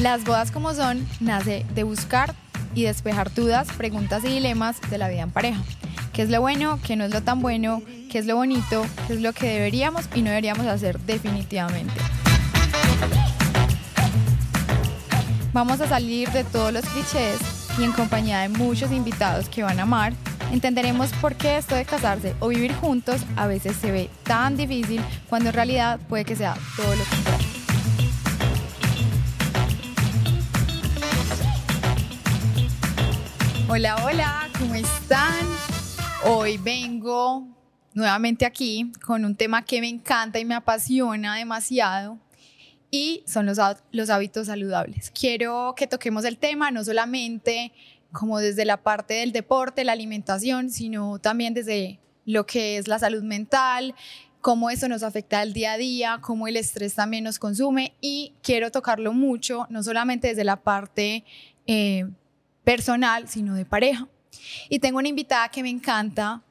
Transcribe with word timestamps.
Las 0.00 0.24
bodas 0.24 0.50
como 0.50 0.74
son 0.74 1.08
nace 1.20 1.64
de 1.74 1.82
buscar 1.82 2.34
y 2.74 2.82
despejar 2.82 3.32
dudas, 3.32 3.68
preguntas 3.78 4.22
y 4.24 4.28
dilemas 4.28 4.76
de 4.90 4.98
la 4.98 5.08
vida 5.08 5.22
en 5.22 5.30
pareja. 5.30 5.62
¿Qué 6.12 6.20
es 6.20 6.28
lo 6.28 6.42
bueno? 6.42 6.78
¿Qué 6.84 6.96
no 6.96 7.04
es 7.04 7.14
lo 7.14 7.22
tan 7.22 7.40
bueno? 7.40 7.80
¿Qué 8.10 8.18
es 8.18 8.26
lo 8.26 8.36
bonito? 8.36 8.84
¿Qué 9.06 9.14
es 9.14 9.22
lo 9.22 9.32
que 9.32 9.48
deberíamos 9.48 10.04
y 10.14 10.20
no 10.20 10.28
deberíamos 10.28 10.66
hacer 10.66 11.00
definitivamente? 11.00 11.94
Vamos 15.54 15.80
a 15.80 15.88
salir 15.88 16.30
de 16.30 16.44
todos 16.44 16.74
los 16.74 16.84
clichés 16.84 17.38
y 17.78 17.84
en 17.84 17.92
compañía 17.92 18.40
de 18.40 18.50
muchos 18.50 18.92
invitados 18.92 19.48
que 19.48 19.62
van 19.62 19.78
a 19.78 19.84
amar, 19.84 20.12
entenderemos 20.52 21.10
por 21.22 21.34
qué 21.34 21.56
esto 21.56 21.74
de 21.74 21.86
casarse 21.86 22.34
o 22.40 22.48
vivir 22.48 22.74
juntos 22.74 23.22
a 23.36 23.46
veces 23.46 23.76
se 23.76 23.90
ve 23.90 24.10
tan 24.24 24.58
difícil 24.58 25.00
cuando 25.30 25.48
en 25.48 25.54
realidad 25.54 25.98
puede 26.08 26.26
que 26.26 26.36
sea 26.36 26.54
todo 26.76 26.94
lo 26.94 27.04
contrario. 27.04 27.65
Hola, 33.68 33.96
hola, 34.04 34.48
¿cómo 34.60 34.76
están? 34.76 35.44
Hoy 36.24 36.56
vengo 36.56 37.48
nuevamente 37.94 38.46
aquí 38.46 38.92
con 39.04 39.24
un 39.24 39.34
tema 39.34 39.64
que 39.64 39.80
me 39.80 39.88
encanta 39.88 40.38
y 40.38 40.44
me 40.44 40.54
apasiona 40.54 41.34
demasiado 41.34 42.16
y 42.92 43.24
son 43.26 43.44
los, 43.44 43.58
los 43.90 44.08
hábitos 44.08 44.46
saludables. 44.46 45.10
Quiero 45.10 45.74
que 45.76 45.88
toquemos 45.88 46.24
el 46.24 46.38
tema 46.38 46.70
no 46.70 46.84
solamente 46.84 47.72
como 48.12 48.38
desde 48.38 48.64
la 48.64 48.76
parte 48.76 49.14
del 49.14 49.32
deporte, 49.32 49.82
la 49.82 49.92
alimentación, 49.92 50.70
sino 50.70 51.18
también 51.18 51.52
desde 51.52 51.98
lo 52.24 52.46
que 52.46 52.78
es 52.78 52.86
la 52.86 53.00
salud 53.00 53.24
mental, 53.24 53.96
cómo 54.40 54.70
eso 54.70 54.88
nos 54.88 55.02
afecta 55.02 55.40
al 55.40 55.52
día 55.52 55.72
a 55.72 55.76
día, 55.76 56.18
cómo 56.22 56.46
el 56.46 56.56
estrés 56.56 56.94
también 56.94 57.24
nos 57.24 57.40
consume 57.40 57.94
y 58.00 58.32
quiero 58.44 58.70
tocarlo 58.70 59.12
mucho, 59.12 59.66
no 59.70 59.82
solamente 59.82 60.28
desde 60.28 60.44
la 60.44 60.62
parte 60.62 61.24
eh, 61.66 62.06
personal, 62.66 63.28
sino 63.28 63.54
de 63.54 63.64
pareja. 63.64 64.08
Y 64.68 64.80
tengo 64.80 64.98
una 64.98 65.06
invitada 65.06 65.48
que 65.48 65.62
me 65.62 65.70
encanta, 65.70 66.42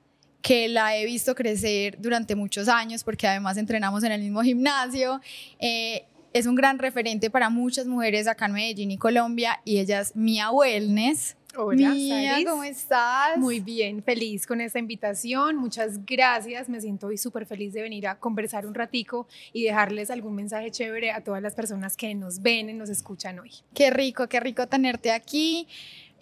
que 0.42 0.70
la 0.70 0.96
he 0.96 1.06
visto 1.06 1.36
crecer 1.36 1.98
durante 2.00 2.36
muchos 2.36 2.70
años, 2.70 3.04
porque 3.04 3.28
además 3.28 3.58
entrenamos 3.58 4.02
en 4.06 4.14
el 4.14 4.22
mismo 4.22 4.42
gimnasio. 4.42 5.20
Eh, 5.60 6.06
es 6.32 6.46
un 6.46 6.56
gran 6.56 6.80
referente 6.80 7.30
para 7.30 7.50
muchas 7.50 7.86
mujeres 7.86 8.28
acá 8.28 8.46
en 8.46 8.54
Medellín 8.54 8.92
y 8.92 8.98
Colombia 8.98 9.60
y 9.66 9.80
ella 9.80 10.00
es 10.00 10.16
Mia 10.16 10.52
Wellness. 10.52 11.36
Hola, 11.58 11.92
Mía, 11.92 12.38
¿cómo 12.46 12.64
estás? 12.64 13.38
Muy 13.38 13.62
bien, 13.62 14.04
feliz 14.04 14.46
con 14.46 14.60
esta 14.60 14.78
invitación. 14.78 15.56
Muchas 15.56 16.06
gracias. 16.06 16.68
Me 16.68 16.82
siento 16.82 17.08
hoy 17.08 17.18
súper 17.18 17.46
feliz 17.46 17.74
de 17.74 17.82
venir 17.82 18.08
a 18.08 18.20
conversar 18.20 18.66
un 18.66 18.74
ratico 18.74 19.28
y 19.54 19.64
dejarles 19.64 20.12
algún 20.12 20.36
mensaje 20.36 20.72
chévere 20.72 21.12
a 21.12 21.24
todas 21.24 21.42
las 21.42 21.56
personas 21.56 21.96
que 21.96 22.14
nos 22.16 22.42
ven 22.42 22.70
y 22.70 22.74
nos 22.74 22.90
escuchan 22.90 23.40
hoy. 23.40 23.52
Qué 23.74 23.90
rico, 23.90 24.28
qué 24.28 24.42
rico 24.42 24.68
tenerte 24.68 25.12
aquí. 25.12 25.68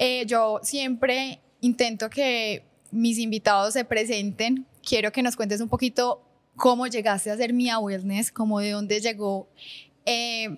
Eh, 0.06 0.26
yo 0.26 0.60
siempre 0.64 1.40
intento 1.62 2.10
que 2.10 2.62
mis 2.92 3.18
invitados 3.20 3.72
se 3.72 3.86
presenten. 3.86 4.68
Quiero 4.86 5.14
que 5.14 5.24
nos 5.24 5.38
cuentes 5.38 5.62
un 5.62 5.70
poquito 5.70 6.22
cómo 6.58 6.88
llegaste 6.88 7.32
a 7.32 7.38
ser 7.38 7.54
Mia 7.54 7.80
Wellness, 7.80 8.30
cómo 8.30 8.60
de 8.60 8.72
dónde 8.72 9.00
llegó 9.00 9.48
eh, 10.06 10.50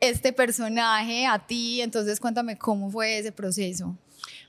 este 0.00 0.32
personaje 0.32 1.26
a 1.26 1.38
ti, 1.38 1.80
entonces 1.80 2.18
cuéntame 2.18 2.58
cómo 2.58 2.90
fue 2.90 3.18
ese 3.18 3.30
proceso. 3.30 3.96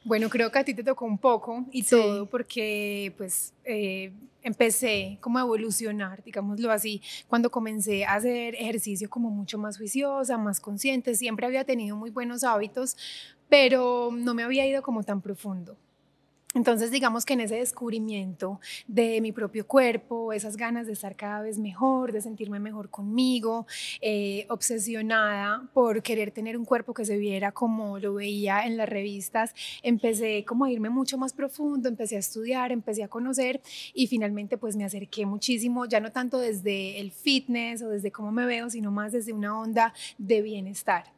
Bueno, 0.05 0.29
creo 0.29 0.51
que 0.51 0.59
a 0.59 0.63
ti 0.65 0.73
te 0.73 0.83
tocó 0.83 1.05
un 1.05 1.17
poco 1.17 1.65
y 1.71 1.83
todo 1.83 2.25
porque 2.25 3.13
pues 3.17 3.53
eh, 3.63 4.11
empecé 4.41 5.17
como 5.21 5.37
a 5.37 5.41
evolucionar, 5.41 6.21
digámoslo 6.23 6.71
así, 6.71 7.01
cuando 7.27 7.49
comencé 7.49 8.03
a 8.03 8.15
hacer 8.15 8.55
ejercicio 8.55 9.09
como 9.09 9.29
mucho 9.29 9.57
más 9.57 9.77
juiciosa, 9.77 10.37
más 10.37 10.59
consciente, 10.59 11.15
siempre 11.15 11.45
había 11.45 11.63
tenido 11.63 11.95
muy 11.95 12.09
buenos 12.09 12.43
hábitos, 12.43 12.97
pero 13.47 14.09
no 14.11 14.33
me 14.33 14.43
había 14.43 14.67
ido 14.67 14.81
como 14.81 15.03
tan 15.03 15.21
profundo. 15.21 15.77
Entonces, 16.53 16.91
digamos 16.91 17.25
que 17.25 17.33
en 17.33 17.41
ese 17.41 17.55
descubrimiento 17.55 18.59
de 18.87 19.21
mi 19.21 19.31
propio 19.31 19.65
cuerpo, 19.65 20.33
esas 20.33 20.55
ganas 20.55 20.85
de 20.85 20.93
estar 20.93 21.15
cada 21.15 21.41
vez 21.41 21.57
mejor, 21.57 22.11
de 22.11 22.21
sentirme 22.21 22.59
mejor 22.59 22.89
conmigo, 22.89 23.65
eh, 24.01 24.45
obsesionada 24.49 25.67
por 25.73 26.03
querer 26.03 26.29
tener 26.29 26.55
un 26.55 26.65
cuerpo 26.65 26.93
que 26.93 27.05
se 27.05 27.17
viera 27.17 27.51
como 27.51 27.97
lo 27.97 28.13
veía 28.13 28.65
en 28.67 28.77
las 28.77 28.87
revistas, 28.87 29.55
empecé 29.81 30.45
como 30.45 30.65
a 30.65 30.71
irme 30.71 30.89
mucho 30.89 31.17
más 31.17 31.33
profundo, 31.33 31.89
empecé 31.89 32.17
a 32.17 32.19
estudiar, 32.19 32.71
empecé 32.71 33.03
a 33.03 33.07
conocer 33.07 33.59
y 33.95 34.05
finalmente 34.05 34.57
pues 34.57 34.75
me 34.75 34.85
acerqué 34.85 35.25
muchísimo, 35.25 35.85
ya 35.85 35.99
no 35.99 36.11
tanto 36.11 36.37
desde 36.37 36.99
el 36.99 37.11
fitness 37.11 37.81
o 37.81 37.89
desde 37.89 38.11
cómo 38.11 38.31
me 38.31 38.45
veo, 38.45 38.69
sino 38.69 38.91
más 38.91 39.11
desde 39.11 39.33
una 39.33 39.59
onda 39.59 39.93
de 40.19 40.41
bienestar. 40.43 41.11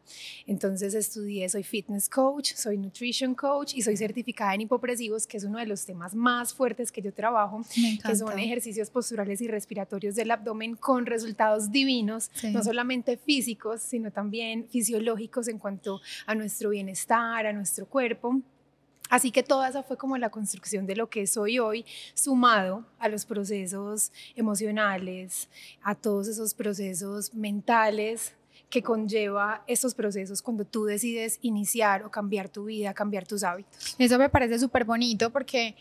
Entonces 0.48 0.94
estudié, 0.94 1.50
soy 1.50 1.64
fitness 1.64 2.10
coach, 2.10 2.54
soy 2.54 2.78
nutrition 2.78 3.36
coach 3.36 3.74
y 3.76 3.82
soy 3.82 3.98
certificada 3.98 4.54
en 4.54 4.62
hipopresivos 4.62 5.25
que 5.28 5.38
es 5.38 5.44
uno 5.44 5.60
de 5.60 5.66
los 5.66 5.86
temas 5.86 6.16
más 6.16 6.54
fuertes 6.54 6.92
que 6.92 7.02
yo 7.02 7.14
trabajo, 7.14 7.62
que 8.06 8.16
son 8.16 8.38
ejercicios 8.40 8.90
posturales 8.90 9.42
y 9.42 9.48
respiratorios 9.48 10.16
del 10.16 10.32
abdomen 10.32 10.76
con 10.76 11.06
resultados 11.06 11.72
divinos, 11.72 12.32
no 12.52 12.64
solamente 12.64 13.18
físicos, 13.18 13.82
sino 13.82 14.12
también 14.12 14.68
fisiológicos 14.70 15.48
en 15.48 15.60
cuanto 15.60 16.02
a 16.26 16.36
nuestro 16.36 16.70
bienestar, 16.70 17.46
a 17.46 17.54
nuestro 17.54 17.86
cuerpo. 17.86 18.42
Así 19.10 19.32
que 19.32 19.44
toda 19.44 19.70
esa 19.70 19.84
fue 19.84 19.98
como 19.98 20.18
la 20.18 20.30
construcción 20.30 20.88
de 20.88 20.96
lo 20.96 21.10
que 21.10 21.28
soy 21.28 21.60
hoy, 21.60 21.86
sumado 22.16 22.86
a 22.98 23.08
los 23.08 23.26
procesos 23.26 24.12
emocionales, 24.36 25.48
a 25.84 25.94
todos 25.94 26.28
esos 26.28 26.54
procesos 26.54 27.34
mentales 27.34 28.34
que 28.76 28.84
conlleva 28.84 29.64
estos 29.68 29.96
procesos 29.96 30.42
cuando 30.42 30.66
tú 30.66 30.84
decides 30.84 31.40
iniciar 31.42 32.04
o 32.04 32.12
cambiar 32.12 32.50
tu 32.50 32.66
vida, 32.66 32.94
cambiar 32.94 33.26
tus 33.26 33.42
hábitos. 33.42 33.96
Eso 33.98 34.20
me 34.20 34.28
parece 34.28 34.60
súper 34.60 34.84
bonito 34.84 35.30
porque 35.30 35.78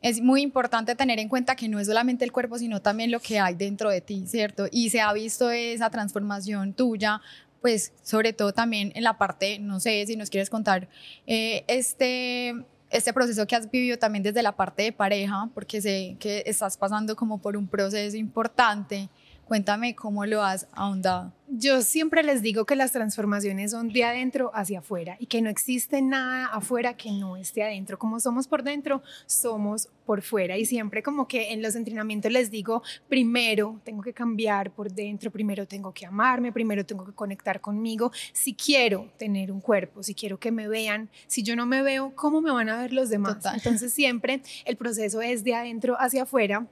es 0.00 0.22
muy 0.22 0.40
importante 0.40 0.94
tener 0.94 1.18
en 1.18 1.28
cuenta 1.28 1.54
que 1.56 1.68
no 1.68 1.78
es 1.78 1.88
solamente 1.88 2.24
el 2.24 2.32
cuerpo, 2.32 2.56
sino 2.56 2.80
también 2.80 3.10
lo 3.10 3.20
que 3.20 3.38
hay 3.38 3.54
dentro 3.54 3.90
de 3.90 4.00
ti, 4.00 4.24
¿cierto? 4.26 4.64
Y 4.72 4.88
se 4.88 5.02
ha 5.02 5.12
visto 5.12 5.50
esa 5.50 5.90
transformación 5.90 6.72
tuya 6.72 7.20
pues 7.60 7.92
sobre 8.02 8.32
todo 8.32 8.52
también 8.52 8.92
en 8.94 9.04
la 9.04 9.18
parte, 9.18 9.58
no 9.58 9.78
sé 9.78 10.06
si 10.06 10.16
nos 10.16 10.30
quieres 10.30 10.48
contar, 10.48 10.88
eh, 11.26 11.64
este, 11.66 12.54
este 12.88 13.12
proceso 13.12 13.46
que 13.46 13.56
has 13.56 13.70
vivido 13.70 13.98
también 13.98 14.22
desde 14.22 14.42
la 14.42 14.52
parte 14.52 14.84
de 14.84 14.92
pareja, 14.92 15.50
porque 15.52 15.82
sé 15.82 16.16
que 16.18 16.44
estás 16.46 16.78
pasando 16.78 17.14
como 17.14 17.42
por 17.42 17.58
un 17.58 17.66
proceso 17.66 18.16
importante 18.16 19.10
Cuéntame 19.48 19.94
cómo 19.94 20.26
lo 20.26 20.42
has 20.42 20.68
ahondado. 20.72 21.32
Yo 21.50 21.80
siempre 21.80 22.22
les 22.22 22.42
digo 22.42 22.66
que 22.66 22.76
las 22.76 22.92
transformaciones 22.92 23.70
son 23.70 23.88
de 23.88 24.04
adentro 24.04 24.50
hacia 24.52 24.80
afuera 24.80 25.16
y 25.18 25.24
que 25.24 25.40
no 25.40 25.48
existe 25.48 26.02
nada 26.02 26.48
afuera 26.48 26.98
que 26.98 27.10
no 27.10 27.38
esté 27.38 27.62
adentro. 27.62 27.98
Como 27.98 28.20
somos 28.20 28.46
por 28.46 28.62
dentro, 28.62 29.02
somos 29.24 29.88
por 30.04 30.20
fuera. 30.20 30.58
Y 30.58 30.66
siempre 30.66 31.02
como 31.02 31.26
que 31.26 31.54
en 31.54 31.62
los 31.62 31.74
entrenamientos 31.76 32.30
les 32.30 32.50
digo, 32.50 32.82
primero 33.08 33.80
tengo 33.84 34.02
que 34.02 34.12
cambiar 34.12 34.70
por 34.70 34.92
dentro, 34.92 35.30
primero 35.30 35.66
tengo 35.66 35.94
que 35.94 36.04
amarme, 36.04 36.52
primero 36.52 36.84
tengo 36.84 37.06
que 37.06 37.12
conectar 37.12 37.62
conmigo. 37.62 38.12
Si 38.34 38.52
quiero 38.52 39.10
tener 39.16 39.50
un 39.50 39.62
cuerpo, 39.62 40.02
si 40.02 40.14
quiero 40.14 40.38
que 40.38 40.52
me 40.52 40.68
vean, 40.68 41.08
si 41.26 41.42
yo 41.42 41.56
no 41.56 41.64
me 41.64 41.80
veo, 41.80 42.12
¿cómo 42.14 42.42
me 42.42 42.50
van 42.50 42.68
a 42.68 42.76
ver 42.76 42.92
los 42.92 43.08
demás? 43.08 43.38
Entonces 43.54 43.94
siempre 43.94 44.42
el 44.66 44.76
proceso 44.76 45.22
es 45.22 45.42
de 45.42 45.54
adentro 45.54 45.96
hacia 45.98 46.24
afuera 46.24 46.66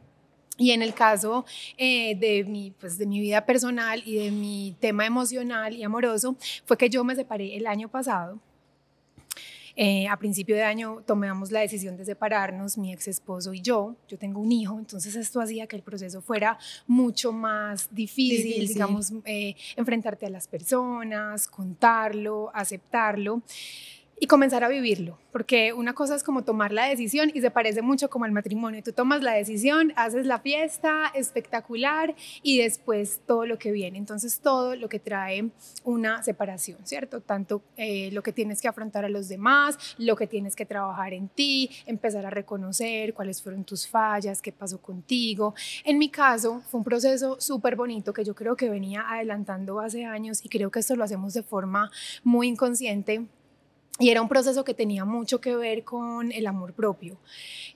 y 0.57 0.71
en 0.71 0.83
el 0.83 0.95
caso 0.95 1.45
eh, 1.77 2.17
de, 2.17 2.45
mi, 2.45 2.71
pues, 2.71 2.99
de 2.99 3.07
mi 3.07 3.21
vida 3.21 3.45
personal 3.45 4.03
y 4.05 4.17
de 4.17 4.31
mi 4.31 4.77
tema 4.81 5.07
emocional 5.07 5.75
y 5.75 5.83
amoroso, 5.83 6.37
fue 6.65 6.77
que 6.77 6.89
yo 6.89 7.05
me 7.05 7.15
separé 7.15 7.57
el 7.57 7.67
año 7.67 7.89
pasado. 7.89 8.41
Eh, 9.79 10.09
a 10.09 10.17
principio 10.17 10.57
de 10.57 10.63
año 10.63 11.03
tomamos 11.05 11.51
la 11.53 11.61
decisión 11.61 11.99
de 11.99 12.07
separarnos, 12.07 12.79
mi 12.79 12.95
ex 12.95 13.09
esposo 13.09 13.53
y 13.53 13.61
yo. 13.61 13.95
Yo 14.09 14.17
tengo 14.17 14.41
un 14.41 14.51
hijo, 14.51 14.79
entonces 14.79 15.15
esto 15.17 15.39
hacía 15.39 15.67
que 15.67 15.77
el 15.77 15.83
proceso 15.83 16.23
fuera 16.23 16.59
mucho 16.87 17.31
más 17.31 17.95
difícil, 17.95 18.67
digamos, 18.67 19.13
eh, 19.27 19.55
enfrentarte 19.77 20.25
a 20.25 20.31
las 20.31 20.49
personas, 20.49 21.47
contarlo, 21.47 22.51
aceptarlo 22.55 23.43
y 24.19 24.27
comenzar 24.27 24.65
a 24.65 24.69
vivirlo, 24.69 25.19
porque 25.31 25.75
una 25.75 25.93
cosa 25.93 26.15
es 26.15 26.23
como 26.23 26.43
tomar 26.43 26.73
la 26.73 26.87
decisión 26.87 27.31
y 27.35 27.43
se 27.43 27.51
parece 27.51 27.83
mucho 27.83 28.09
como 28.09 28.25
al 28.25 28.33
matrimonio. 28.33 28.83
Tú 28.83 28.93
tomas 28.93 29.23
la 29.23 29.33
decisión, 29.33 29.93
haces 29.97 30.25
la 30.25 30.39
fiesta 30.39 31.13
espectacular 31.15 32.15
y 32.43 32.59
después 32.59 33.21
todo 33.27 33.45
lo 33.45 33.59
que 33.59 33.73
viene. 33.73 33.99
Entonces 33.99 34.41
todo 34.41 34.75
lo 34.75 34.89
que 34.89 34.99
trae 34.99 35.51
una 35.85 36.23
separación, 36.23 36.79
¿cierto? 36.85 37.21
Tanto 37.21 37.63
eh, 37.77 38.11
lo 38.13 38.23
que 38.23 38.33
tienes 38.33 38.63
que 38.63 38.69
afrontar 38.69 39.05
a 39.05 39.11
los 39.11 39.29
demás, 39.29 39.79
lo 39.99 40.17
que 40.17 40.27
tienes 40.27 40.57
que 40.57 40.65
trabajar 40.65 41.13
en 41.13 41.29
ti, 41.29 41.71
empezar 41.85 42.25
a 42.25 42.31
reconocer 42.31 43.13
cuáles 43.13 43.43
fueron 43.43 43.65
tus 43.65 43.87
fallas, 43.87 44.41
qué 44.41 44.51
pasó 44.51 44.81
contigo. 44.81 45.55
En 45.85 45.99
mi 45.99 46.09
caso 46.09 46.63
fue 46.71 46.79
un 46.79 46.85
proceso 46.85 47.39
súper 47.39 47.77
bonito 47.77 48.15
que 48.15 48.25
yo 48.25 48.35
creo 48.35 48.57
que 48.57 48.71
venía 48.71 49.05
adelantando 49.07 49.79
hace 49.81 50.07
años 50.07 50.43
y 50.43 50.49
creo 50.49 50.71
que 50.71 50.81
esto 50.81 50.97
lo 50.97 51.05
hacemos 51.05 51.35
de 51.35 51.43
forma 51.43 51.91
muy 52.25 52.49
inconsciente 52.49 53.27
y 53.99 54.11
era 54.11 54.21
un 54.21 54.29
proceso 54.29 54.65
que 54.65 54.75
tenía 54.75 55.05
mucho 55.05 55.41
que 55.41 55.57
ver 55.57 55.83
con 55.83 56.31
el 56.31 56.47
amor 56.47 56.75
propio. 56.75 57.17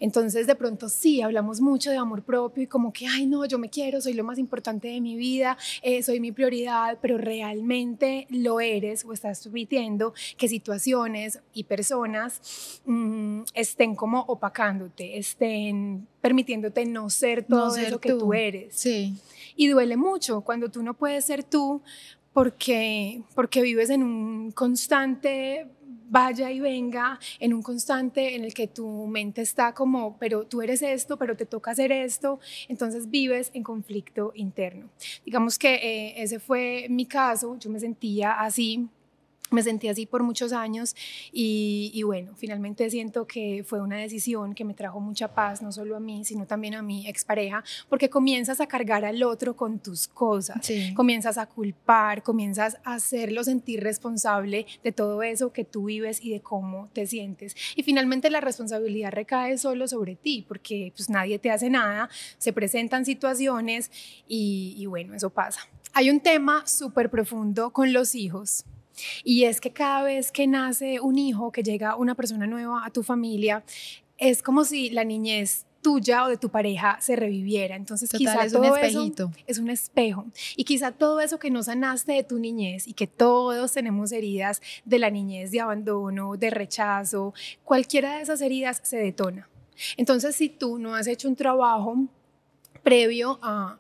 Entonces, 0.01 0.47
de 0.47 0.55
pronto 0.55 0.89
sí, 0.89 1.23
hablamos 1.23 1.61
mucho 1.61 1.91
de 1.91 1.97
amor 1.97 2.23
propio 2.23 2.65
y 2.65 2.67
como 2.67 2.93
que, 2.93 3.07
ay, 3.07 3.27
no, 3.27 3.45
yo 3.47 3.59
me 3.59 3.71
quiero, 3.71 4.01
soy 4.01 4.13
lo 4.13 4.25
más 4.25 4.39
importante 4.39 4.89
de 4.89 5.01
mi 5.01 5.17
vida, 5.17 5.57
eh, 5.83 6.03
soy 6.03 6.21
mi 6.21 6.31
prioridad, 6.33 6.99
pero 7.01 7.17
realmente 7.17 8.27
lo 8.29 8.61
eres 8.61 9.05
o 9.05 9.13
estás 9.13 9.43
permitiendo 9.45 10.13
que 10.37 10.49
situaciones 10.49 11.41
y 11.55 11.65
personas 11.65 12.81
mm, 12.85 13.43
estén 13.55 13.95
como 13.95 14.21
opacándote, 14.21 15.17
estén 15.19 16.07
permitiéndote 16.21 16.85
no 16.85 17.09
ser 17.09 17.45
todo 17.45 17.75
eso 17.77 17.99
que 17.99 18.11
tú 18.11 18.35
eres. 18.35 18.75
Sí. 18.75 19.15
Y 19.57 19.69
duele 19.69 19.97
mucho 19.97 20.43
cuando 20.43 20.71
tú 20.71 20.83
no 20.83 20.95
puedes 20.95 21.25
ser 21.25 21.45
tú 21.45 21.83
porque, 22.33 23.23
porque 23.35 23.63
vives 23.63 23.91
en 23.91 24.03
un 24.03 24.53
constante 24.53 25.67
vaya 26.11 26.51
y 26.51 26.61
venga 26.61 27.19
en 27.39 27.55
un 27.55 27.63
constante 27.63 28.35
en 28.35 28.45
el 28.45 28.53
que 28.53 28.67
tu 28.67 29.07
mente 29.07 29.41
está 29.41 29.73
como, 29.73 30.19
pero 30.19 30.45
tú 30.47 30.61
eres 30.61 30.83
esto, 30.83 31.17
pero 31.17 31.37
te 31.37 31.47
toca 31.47 31.71
hacer 31.71 31.93
esto, 31.93 32.41
entonces 32.69 33.09
vives 33.09 33.51
en 33.55 33.63
conflicto 33.63 34.33
interno. 34.35 34.91
Digamos 35.25 35.59
que 35.59 35.75
eh, 35.75 36.23
ese 36.23 36.39
fue 36.41 36.87
mi 36.91 37.07
caso, 37.07 37.57
yo 37.59 37.71
me 37.71 37.81
sentía 37.81 38.33
así 38.33 38.89
me 39.51 39.63
sentí 39.63 39.89
así 39.89 40.07
por 40.07 40.23
muchos 40.23 40.53
años 40.53 40.95
y, 41.33 42.03
bueno, 42.05 42.33
finalmente 42.37 42.89
siento 42.91 43.27
que 43.27 43.65
fue 43.67 43.81
una 43.81 43.97
decisión 43.97 44.55
que 44.55 44.65
me 44.65 44.75
trajo 44.75 45.01
mucha 45.01 45.35
paz, 45.35 45.63
no 45.63 45.73
solo 45.73 45.97
a 45.97 46.01
mí, 46.01 46.25
sino 46.25 46.47
también 46.47 46.75
a 46.75 46.83
mi 46.83 47.07
expareja, 47.07 47.65
porque 47.89 48.09
comienzas 48.09 48.61
a 48.61 48.67
cargar 48.67 49.05
al 49.05 49.23
otro 49.23 49.57
con 49.57 49.79
tus 49.79 50.09
cosas, 50.09 50.71
comienzas 50.95 51.39
a 51.39 51.47
culpar, 51.47 52.23
comienzas 52.23 52.79
a 52.85 52.95
hacerlo 52.95 53.45
sentir 53.45 53.83
responsable 53.83 54.67
de 54.83 54.93
todo 54.93 55.23
eso 55.23 55.53
que 55.53 55.65
tú 55.65 55.85
vives 55.85 56.23
y 56.23 56.31
de 56.31 56.41
cómo 56.41 56.89
te 56.93 57.07
sientes. 57.07 57.57
Y 57.77 57.83
finalmente 57.83 58.31
la 58.31 58.41
responsabilidad 58.41 59.13
recae 59.13 59.59
solo 59.59 59.89
sobre 59.89 60.17
ti, 60.17 60.45
porque 60.47 60.93
pues 60.97 61.11
nadie 61.11 61.39
te 61.39 61.51
hace 61.51 61.71
nada, 61.71 62.09
se 62.39 62.53
presentan 62.53 63.05
situaciones 63.05 63.91
y, 64.29 64.75
y 64.77 64.87
bueno, 64.87 65.15
eso 65.15 65.31
pasa. 65.31 65.61
Hay 65.93 66.09
un 66.09 66.21
tema 66.21 66.67
súper 66.67 67.11
profundo 67.11 67.73
con 67.73 67.93
los 67.93 68.15
hijos 68.15 68.65
y 69.25 69.45
es 69.45 69.61
que 69.61 69.73
cada 69.73 70.03
vez 70.03 70.33
que 70.33 70.47
nace 70.47 71.01
un 71.01 71.19
hijo, 71.19 71.53
que 71.53 71.63
llega 71.63 71.97
una 71.97 72.15
persona 72.15 72.47
nueva 72.47 72.85
a 72.85 72.91
tu 72.91 73.03
familia, 73.03 73.65
es 74.19 74.43
como 74.43 74.65
si 74.65 74.91
la 74.91 75.05
niñez 75.05 75.67
tuya 75.83 76.25
o 76.25 76.29
de 76.29 76.37
tu 76.37 76.51
pareja 76.51 76.99
se 77.01 77.17
reviviera. 77.17 77.77
Entonces, 77.77 78.11
quizá 78.11 78.45
es 78.45 78.53
todo 78.53 78.73
un 78.73 78.79
eso 78.79 79.31
es 79.47 79.59
un 79.59 79.71
espejo. 79.71 80.27
Y 80.57 80.65
quizá 80.65 80.93
todo 80.93 81.21
eso 81.21 81.39
que 81.39 81.51
no 81.51 81.63
sanaste 81.63 82.13
de 82.13 82.23
tu 82.23 82.39
niñez 82.39 82.87
y 82.87 82.93
que 82.93 83.07
todos 83.07 83.73
tenemos 83.73 84.13
heridas 84.13 84.61
de 84.85 84.99
la 84.99 85.11
niñez, 85.11 85.51
de 85.51 85.61
abandono, 85.61 86.37
de 86.37 86.51
rechazo, 86.51 87.35
cualquiera 87.65 88.17
de 88.17 88.23
esas 88.23 88.41
heridas 88.41 88.81
se 88.85 88.99
detona. 88.99 89.49
Entonces, 89.97 90.37
si 90.37 90.49
tú 90.49 90.79
no 90.79 90.95
has 90.95 91.07
hecho 91.07 91.29
un 91.29 91.37
trabajo 91.37 91.97
previo 92.83 93.39
a, 93.43 93.79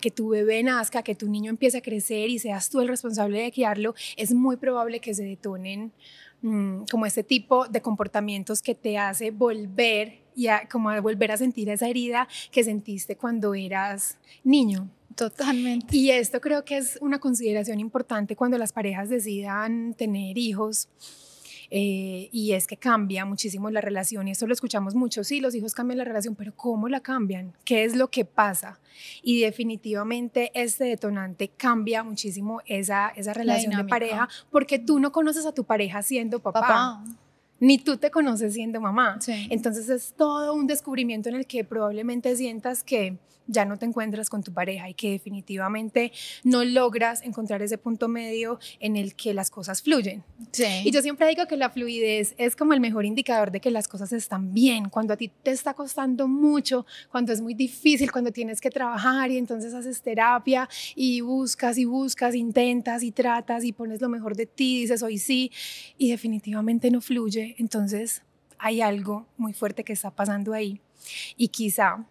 que 0.00 0.10
tu 0.10 0.28
bebé 0.28 0.62
nazca, 0.62 1.00
a 1.00 1.02
que 1.02 1.14
tu 1.14 1.28
niño 1.28 1.50
empiece 1.50 1.78
a 1.78 1.82
crecer 1.82 2.28
y 2.30 2.38
seas 2.38 2.70
tú 2.70 2.80
el 2.80 2.88
responsable 2.88 3.42
de 3.42 3.52
criarlo, 3.52 3.94
es 4.16 4.32
muy 4.32 4.56
probable 4.56 5.00
que 5.00 5.14
se 5.14 5.24
detonen 5.24 5.92
mm, 6.42 6.84
como 6.90 7.06
este 7.06 7.22
tipo 7.22 7.66
de 7.68 7.80
comportamientos 7.80 8.62
que 8.62 8.74
te 8.74 8.98
hace 8.98 9.30
volver 9.30 10.24
y 10.36 10.48
como 10.70 10.90
volver 11.00 11.32
a 11.32 11.36
sentir 11.36 11.68
esa 11.68 11.88
herida 11.88 12.28
que 12.50 12.64
sentiste 12.64 13.16
cuando 13.16 13.54
eras 13.54 14.18
niño. 14.42 14.88
Totalmente. 15.14 15.96
Y 15.96 16.10
esto 16.10 16.40
creo 16.40 16.64
que 16.64 16.76
es 16.76 16.98
una 17.00 17.20
consideración 17.20 17.78
importante 17.78 18.34
cuando 18.34 18.58
las 18.58 18.72
parejas 18.72 19.08
decidan 19.08 19.94
tener 19.94 20.36
hijos 20.38 20.88
eh, 21.76 22.28
y 22.30 22.52
es 22.52 22.68
que 22.68 22.76
cambia 22.76 23.24
muchísimo 23.24 23.68
la 23.68 23.80
relación 23.80 24.28
y 24.28 24.30
esto 24.30 24.46
lo 24.46 24.52
escuchamos 24.52 24.94
mucho, 24.94 25.24
sí, 25.24 25.40
los 25.40 25.56
hijos 25.56 25.74
cambian 25.74 25.98
la 25.98 26.04
relación, 26.04 26.36
pero 26.36 26.54
¿cómo 26.54 26.88
la 26.88 27.00
cambian? 27.00 27.52
¿Qué 27.64 27.82
es 27.82 27.96
lo 27.96 28.12
que 28.12 28.24
pasa? 28.24 28.78
Y 29.24 29.40
definitivamente 29.40 30.52
este 30.54 30.84
detonante 30.84 31.48
cambia 31.48 32.04
muchísimo 32.04 32.60
esa, 32.66 33.08
esa 33.08 33.34
relación 33.34 33.76
de 33.76 33.84
pareja 33.86 34.28
porque 34.52 34.78
tú 34.78 35.00
no 35.00 35.10
conoces 35.10 35.46
a 35.46 35.52
tu 35.52 35.64
pareja 35.64 36.00
siendo 36.04 36.38
papá 36.38 37.02
ni 37.64 37.78
tú 37.78 37.96
te 37.96 38.10
conoces 38.10 38.52
siendo 38.52 38.78
mamá. 38.80 39.18
Entonces 39.48 39.88
es 39.88 40.12
todo 40.12 40.54
un 40.54 40.66
descubrimiento 40.66 41.30
en 41.30 41.36
el 41.36 41.46
que 41.46 41.64
probablemente 41.64 42.36
sientas 42.36 42.84
que 42.84 43.16
ya 43.46 43.64
no 43.64 43.76
te 43.78 43.86
encuentras 43.86 44.30
con 44.30 44.42
tu 44.42 44.52
pareja 44.52 44.88
y 44.88 44.94
que 44.94 45.10
definitivamente 45.10 46.12
no 46.44 46.64
logras 46.64 47.22
encontrar 47.22 47.62
ese 47.62 47.78
punto 47.78 48.08
medio 48.08 48.58
en 48.80 48.96
el 48.96 49.14
que 49.14 49.34
las 49.34 49.50
cosas 49.50 49.82
fluyen. 49.82 50.22
Y 50.84 50.90
yo 50.90 51.02
siempre 51.02 51.28
digo 51.28 51.46
que 51.46 51.56
la 51.56 51.70
fluidez 51.70 52.34
es 52.38 52.56
como 52.56 52.72
el 52.72 52.80
mejor 52.80 53.04
indicador 53.04 53.50
de 53.50 53.60
que 53.60 53.70
las 53.70 53.88
cosas 53.88 54.12
están 54.12 54.54
bien, 54.54 54.88
cuando 54.88 55.14
a 55.14 55.16
ti 55.16 55.30
te 55.42 55.50
está 55.50 55.74
costando 55.74 56.28
mucho, 56.28 56.86
cuando 57.10 57.32
es 57.32 57.40
muy 57.40 57.54
difícil, 57.54 58.10
cuando 58.12 58.30
tienes 58.30 58.60
que 58.60 58.70
trabajar 58.70 59.30
y 59.30 59.38
entonces 59.38 59.74
haces 59.74 60.00
terapia 60.00 60.68
y 60.94 61.20
buscas 61.20 61.76
y 61.78 61.84
buscas, 61.84 62.34
intentas 62.34 63.02
y 63.02 63.10
tratas 63.10 63.64
y 63.64 63.72
pones 63.72 64.00
lo 64.00 64.08
mejor 64.08 64.36
de 64.36 64.46
ti, 64.46 64.80
dices 64.80 65.02
hoy 65.02 65.18
sí 65.18 65.50
y 65.98 66.10
definitivamente 66.10 66.90
no 66.90 67.00
fluye 67.00 67.53
entonces 67.58 68.22
hay 68.58 68.80
algo 68.80 69.26
muy 69.36 69.52
fuerte 69.52 69.84
que 69.84 69.92
está 69.92 70.10
pasando 70.10 70.52
ahí. 70.52 70.80
Y 71.36 71.48
quizá 71.48 72.04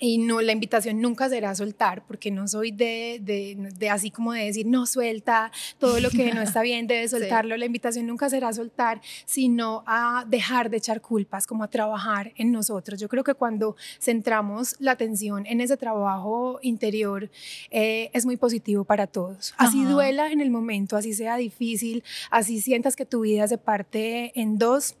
y 0.00 0.16
no, 0.16 0.40
la 0.40 0.52
invitación 0.52 1.00
nunca 1.00 1.28
será 1.28 1.54
soltar, 1.54 2.02
porque 2.06 2.30
no 2.30 2.48
soy 2.48 2.72
de, 2.72 3.20
de, 3.22 3.90
así 3.90 4.10
como 4.10 4.32
de 4.32 4.46
decir, 4.46 4.66
no 4.66 4.86
suelta, 4.86 5.52
todo 5.78 6.00
lo 6.00 6.08
que 6.08 6.32
no 6.32 6.40
está 6.40 6.62
bien 6.62 6.86
debe 6.86 7.06
soltarlo. 7.08 7.56
La 7.58 7.66
invitación 7.66 8.06
nunca 8.06 8.30
será 8.30 8.50
soltar, 8.52 9.02
sino 9.26 9.84
a 9.86 10.24
dejar 10.26 10.70
de 10.70 10.78
echar 10.78 11.02
culpas, 11.02 11.46
como 11.46 11.64
a 11.64 11.68
trabajar 11.68 12.32
en 12.36 12.50
nosotros. 12.50 12.98
Yo 12.98 13.08
creo 13.08 13.22
que 13.22 13.34
cuando 13.34 13.76
centramos 14.00 14.74
la 14.78 14.92
atención 14.92 15.44
en 15.44 15.60
ese 15.60 15.76
trabajo 15.76 16.58
interior, 16.62 17.30
eh, 17.70 18.10
es 18.14 18.24
muy 18.24 18.38
positivo 18.38 18.84
para 18.84 19.06
todos. 19.06 19.52
Así 19.58 19.84
duela 19.84 20.32
en 20.32 20.40
el 20.40 20.50
momento, 20.50 20.96
así 20.96 21.12
sea 21.12 21.36
difícil, 21.36 22.02
así 22.30 22.62
sientas 22.62 22.96
que 22.96 23.04
tu 23.04 23.20
vida 23.20 23.46
se 23.46 23.58
parte 23.58 24.32
en 24.34 24.58
dos 24.58 24.96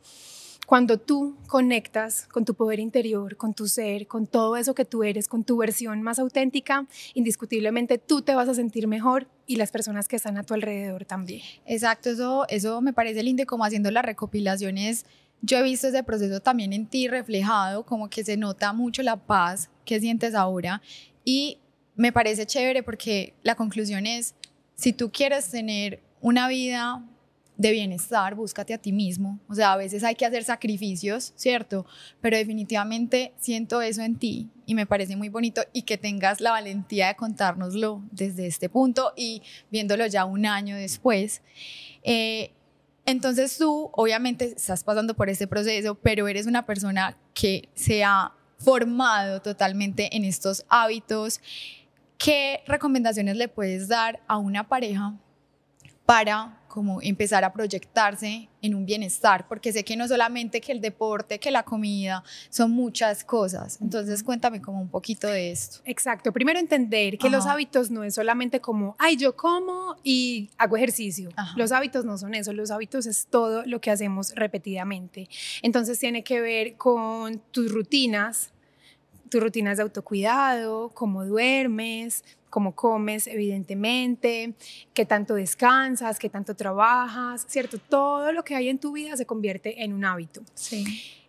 cuando 0.70 0.98
tú 0.98 1.36
conectas 1.48 2.28
con 2.28 2.44
tu 2.44 2.54
poder 2.54 2.78
interior, 2.78 3.36
con 3.36 3.54
tu 3.54 3.66
ser, 3.66 4.06
con 4.06 4.28
todo 4.28 4.56
eso 4.56 4.72
que 4.72 4.84
tú 4.84 5.02
eres, 5.02 5.26
con 5.26 5.42
tu 5.42 5.56
versión 5.56 6.00
más 6.00 6.20
auténtica, 6.20 6.86
indiscutiblemente 7.12 7.98
tú 7.98 8.22
te 8.22 8.36
vas 8.36 8.48
a 8.48 8.54
sentir 8.54 8.86
mejor 8.86 9.26
y 9.48 9.56
las 9.56 9.72
personas 9.72 10.06
que 10.06 10.14
están 10.14 10.38
a 10.38 10.44
tu 10.44 10.54
alrededor 10.54 11.04
también. 11.06 11.42
Exacto, 11.66 12.10
eso, 12.10 12.46
eso 12.48 12.80
me 12.82 12.92
parece 12.92 13.24
lindo 13.24 13.44
como 13.46 13.64
haciendo 13.64 13.90
las 13.90 14.04
recopilaciones. 14.04 15.06
Yo 15.42 15.58
he 15.58 15.64
visto 15.64 15.88
ese 15.88 16.04
proceso 16.04 16.38
también 16.38 16.72
en 16.72 16.86
ti 16.86 17.08
reflejado, 17.08 17.84
como 17.84 18.08
que 18.08 18.22
se 18.22 18.36
nota 18.36 18.72
mucho 18.72 19.02
la 19.02 19.16
paz 19.16 19.70
que 19.84 19.98
sientes 19.98 20.36
ahora 20.36 20.82
y 21.24 21.58
me 21.96 22.12
parece 22.12 22.46
chévere 22.46 22.84
porque 22.84 23.34
la 23.42 23.56
conclusión 23.56 24.06
es, 24.06 24.36
si 24.76 24.92
tú 24.92 25.10
quieres 25.10 25.50
tener 25.50 26.00
una 26.20 26.46
vida 26.46 27.02
de 27.60 27.72
bienestar, 27.72 28.34
búscate 28.34 28.72
a 28.72 28.78
ti 28.78 28.90
mismo. 28.90 29.38
O 29.46 29.54
sea, 29.54 29.74
a 29.74 29.76
veces 29.76 30.02
hay 30.02 30.14
que 30.14 30.24
hacer 30.24 30.44
sacrificios, 30.44 31.34
¿cierto? 31.36 31.84
Pero 32.22 32.38
definitivamente 32.38 33.34
siento 33.38 33.82
eso 33.82 34.00
en 34.00 34.16
ti 34.16 34.48
y 34.64 34.74
me 34.74 34.86
parece 34.86 35.14
muy 35.14 35.28
bonito 35.28 35.60
y 35.74 35.82
que 35.82 35.98
tengas 35.98 36.40
la 36.40 36.52
valentía 36.52 37.08
de 37.08 37.16
contárnoslo 37.16 38.02
desde 38.12 38.46
este 38.46 38.70
punto 38.70 39.12
y 39.14 39.42
viéndolo 39.70 40.06
ya 40.06 40.24
un 40.24 40.46
año 40.46 40.74
después. 40.74 41.42
Eh, 42.02 42.52
entonces 43.04 43.58
tú 43.58 43.90
obviamente 43.92 44.54
estás 44.56 44.82
pasando 44.82 45.12
por 45.12 45.28
este 45.28 45.46
proceso, 45.46 45.96
pero 45.96 46.28
eres 46.28 46.46
una 46.46 46.64
persona 46.64 47.18
que 47.34 47.68
se 47.74 48.04
ha 48.04 48.32
formado 48.56 49.42
totalmente 49.42 50.16
en 50.16 50.24
estos 50.24 50.64
hábitos. 50.70 51.42
¿Qué 52.16 52.62
recomendaciones 52.66 53.36
le 53.36 53.48
puedes 53.48 53.86
dar 53.88 54.22
a 54.28 54.38
una 54.38 54.66
pareja 54.66 55.14
para 56.10 56.56
como 56.66 57.00
empezar 57.02 57.44
a 57.44 57.52
proyectarse 57.52 58.48
en 58.62 58.74
un 58.74 58.84
bienestar, 58.84 59.46
porque 59.46 59.72
sé 59.72 59.84
que 59.84 59.96
no 59.96 60.08
solamente 60.08 60.60
que 60.60 60.72
el 60.72 60.80
deporte, 60.80 61.38
que 61.38 61.52
la 61.52 61.62
comida, 61.62 62.24
son 62.48 62.72
muchas 62.72 63.22
cosas. 63.22 63.78
Entonces 63.80 64.24
cuéntame 64.24 64.60
como 64.60 64.80
un 64.80 64.88
poquito 64.88 65.28
de 65.28 65.52
esto. 65.52 65.78
Exacto, 65.84 66.32
primero 66.32 66.58
entender 66.58 67.16
que 67.16 67.30
los 67.30 67.46
hábitos 67.46 67.92
no 67.92 68.02
es 68.02 68.14
solamente 68.16 68.60
como, 68.60 68.96
ay, 68.98 69.16
yo 69.16 69.36
como 69.36 69.96
y 70.02 70.50
hago 70.58 70.76
ejercicio. 70.76 71.30
Los 71.54 71.70
hábitos 71.70 72.04
no 72.04 72.18
son 72.18 72.34
eso, 72.34 72.52
los 72.52 72.72
hábitos 72.72 73.06
es 73.06 73.26
todo 73.26 73.64
lo 73.64 73.80
que 73.80 73.92
hacemos 73.92 74.32
repetidamente. 74.34 75.28
Entonces 75.62 75.96
tiene 76.00 76.24
que 76.24 76.40
ver 76.40 76.74
con 76.74 77.38
tus 77.52 77.70
rutinas, 77.70 78.50
tus 79.30 79.40
rutinas 79.40 79.78
de 79.78 79.84
autocuidado, 79.84 80.90
cómo 80.90 81.24
duermes, 81.24 82.24
cómo 82.50 82.74
comes, 82.74 83.26
evidentemente, 83.26 84.54
qué 84.92 85.06
tanto 85.06 85.34
descansas, 85.34 86.18
qué 86.18 86.28
tanto 86.28 86.54
trabajas, 86.54 87.46
¿cierto? 87.48 87.78
Todo 87.78 88.32
lo 88.32 88.44
que 88.44 88.56
hay 88.56 88.68
en 88.68 88.78
tu 88.78 88.92
vida 88.92 89.16
se 89.16 89.24
convierte 89.24 89.82
en 89.82 89.92
un 89.94 90.04
hábito. 90.04 90.42
Sí. 90.54 90.84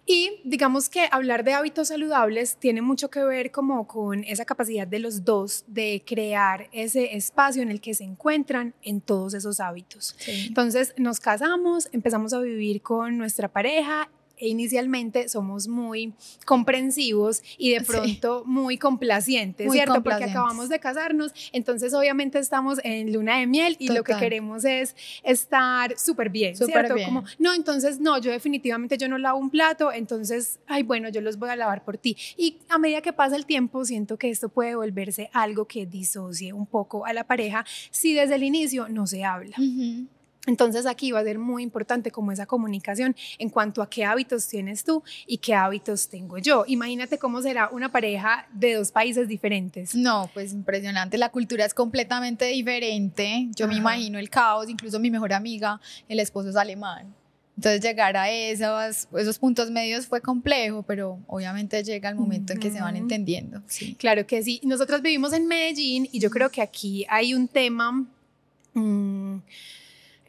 Y 0.05 0.41
digamos 0.43 0.89
que 0.89 1.07
hablar 1.11 1.43
de 1.43 1.53
hábitos 1.53 1.89
saludables 1.89 2.57
tiene 2.57 2.81
mucho 2.81 3.09
que 3.09 3.23
ver 3.23 3.51
como 3.51 3.87
con 3.87 4.23
esa 4.23 4.45
capacidad 4.45 4.87
de 4.87 4.99
los 4.99 5.23
dos 5.23 5.63
de 5.67 6.03
crear 6.05 6.67
ese 6.71 7.15
espacio 7.15 7.61
en 7.61 7.69
el 7.69 7.79
que 7.79 7.93
se 7.93 8.03
encuentran 8.03 8.73
en 8.81 8.99
todos 8.99 9.35
esos 9.35 9.59
hábitos. 9.59 10.15
Entonces 10.27 10.93
nos 10.97 11.19
casamos, 11.19 11.87
empezamos 11.91 12.33
a 12.33 12.39
vivir 12.39 12.81
con 12.81 13.17
nuestra 13.17 13.47
pareja 13.47 14.09
e 14.41 14.47
inicialmente 14.49 15.29
somos 15.29 15.67
muy 15.67 16.13
comprensivos 16.45 17.43
y 17.57 17.71
de 17.71 17.81
pronto 17.81 18.43
muy 18.45 18.77
complacientes, 18.77 19.71
¿cierto? 19.71 20.01
Porque 20.01 20.25
acabamos 20.25 20.67
de 20.67 20.79
casarnos, 20.79 21.31
entonces 21.53 21.93
obviamente 21.93 22.39
estamos 22.39 22.79
en 22.83 23.13
luna 23.13 23.37
de 23.37 23.45
miel 23.45 23.75
y 23.79 23.89
lo 23.89 24.03
que 24.03 24.15
queremos 24.15 24.65
es 24.65 24.95
estar 25.23 25.97
súper 25.97 26.29
bien, 26.29 26.55
¿cierto? 26.55 26.95
Como, 27.05 27.23
no, 27.37 27.53
entonces 27.53 27.99
no, 27.99 28.17
yo 28.17 28.31
definitivamente 28.31 28.97
yo 28.97 29.07
no 29.07 29.19
lavo 29.19 29.37
un 29.37 29.51
plato, 29.51 29.91
entonces, 29.91 30.59
ay, 30.65 30.81
bueno, 30.81 31.09
yo 31.09 31.21
los 31.21 31.37
voy 31.37 31.49
a 31.49 31.55
lavar 31.55 31.85
por 31.85 31.97
ti. 31.97 32.17
Y 32.35 32.57
a 32.69 32.79
medida 32.79 33.01
que 33.01 33.13
pasa 33.13 33.35
el 33.35 33.45
tiempo, 33.45 33.85
siento 33.85 34.17
que 34.17 34.31
esto 34.31 34.49
puede 34.49 34.75
volverse 34.75 35.29
algo 35.33 35.65
que 35.65 35.85
disocie 35.85 36.51
un 36.51 36.65
poco 36.65 37.05
a 37.05 37.13
la 37.13 37.25
pareja 37.25 37.63
si 37.91 38.15
desde 38.15 38.35
el 38.35 38.43
inicio 38.43 38.89
no 38.89 39.05
se 39.05 39.23
habla. 39.23 39.55
Entonces 40.47 40.87
aquí 40.87 41.11
va 41.11 41.19
a 41.19 41.23
ser 41.23 41.37
muy 41.37 41.61
importante 41.61 42.09
como 42.09 42.31
esa 42.31 42.47
comunicación 42.47 43.15
en 43.37 43.49
cuanto 43.49 43.81
a 43.81 43.89
qué 43.89 44.05
hábitos 44.05 44.47
tienes 44.47 44.83
tú 44.83 45.03
y 45.27 45.37
qué 45.37 45.53
hábitos 45.53 46.09
tengo 46.09 46.39
yo. 46.39 46.63
Imagínate 46.67 47.19
cómo 47.19 47.41
será 47.41 47.69
una 47.71 47.91
pareja 47.91 48.47
de 48.51 48.73
dos 48.73 48.91
países 48.91 49.27
diferentes. 49.27 49.93
No, 49.93 50.29
pues 50.33 50.51
impresionante, 50.53 51.17
la 51.17 51.29
cultura 51.29 51.65
es 51.65 51.73
completamente 51.73 52.45
diferente. 52.45 53.49
Yo 53.55 53.67
me 53.67 53.75
imagino 53.75 54.17
el 54.17 54.29
caos, 54.29 54.67
incluso 54.69 54.99
mi 54.99 55.11
mejor 55.11 55.33
amiga, 55.33 55.79
el 56.09 56.19
esposo 56.19 56.49
es 56.49 56.55
alemán. 56.55 57.13
Entonces 57.55 57.81
llegar 57.81 58.17
a 58.17 58.31
esos, 58.31 59.07
esos 59.15 59.37
puntos 59.37 59.69
medios 59.69 60.07
fue 60.07 60.21
complejo, 60.21 60.81
pero 60.81 61.19
obviamente 61.27 61.83
llega 61.83 62.09
el 62.09 62.15
momento 62.15 62.53
en 62.53 62.59
que 62.59 62.71
se 62.71 62.81
van 62.81 62.95
entendiendo. 62.95 63.61
Claro 63.99 64.25
que 64.25 64.41
sí. 64.41 64.59
Nosotros 64.63 65.03
vivimos 65.03 65.33
en 65.33 65.45
Medellín 65.45 66.09
y 66.11 66.19
yo 66.19 66.31
creo 66.31 66.49
que 66.49 66.61
aquí 66.61 67.05
hay 67.07 67.35
un 67.35 67.47
tema... 67.47 68.05
Mm, 68.73 69.39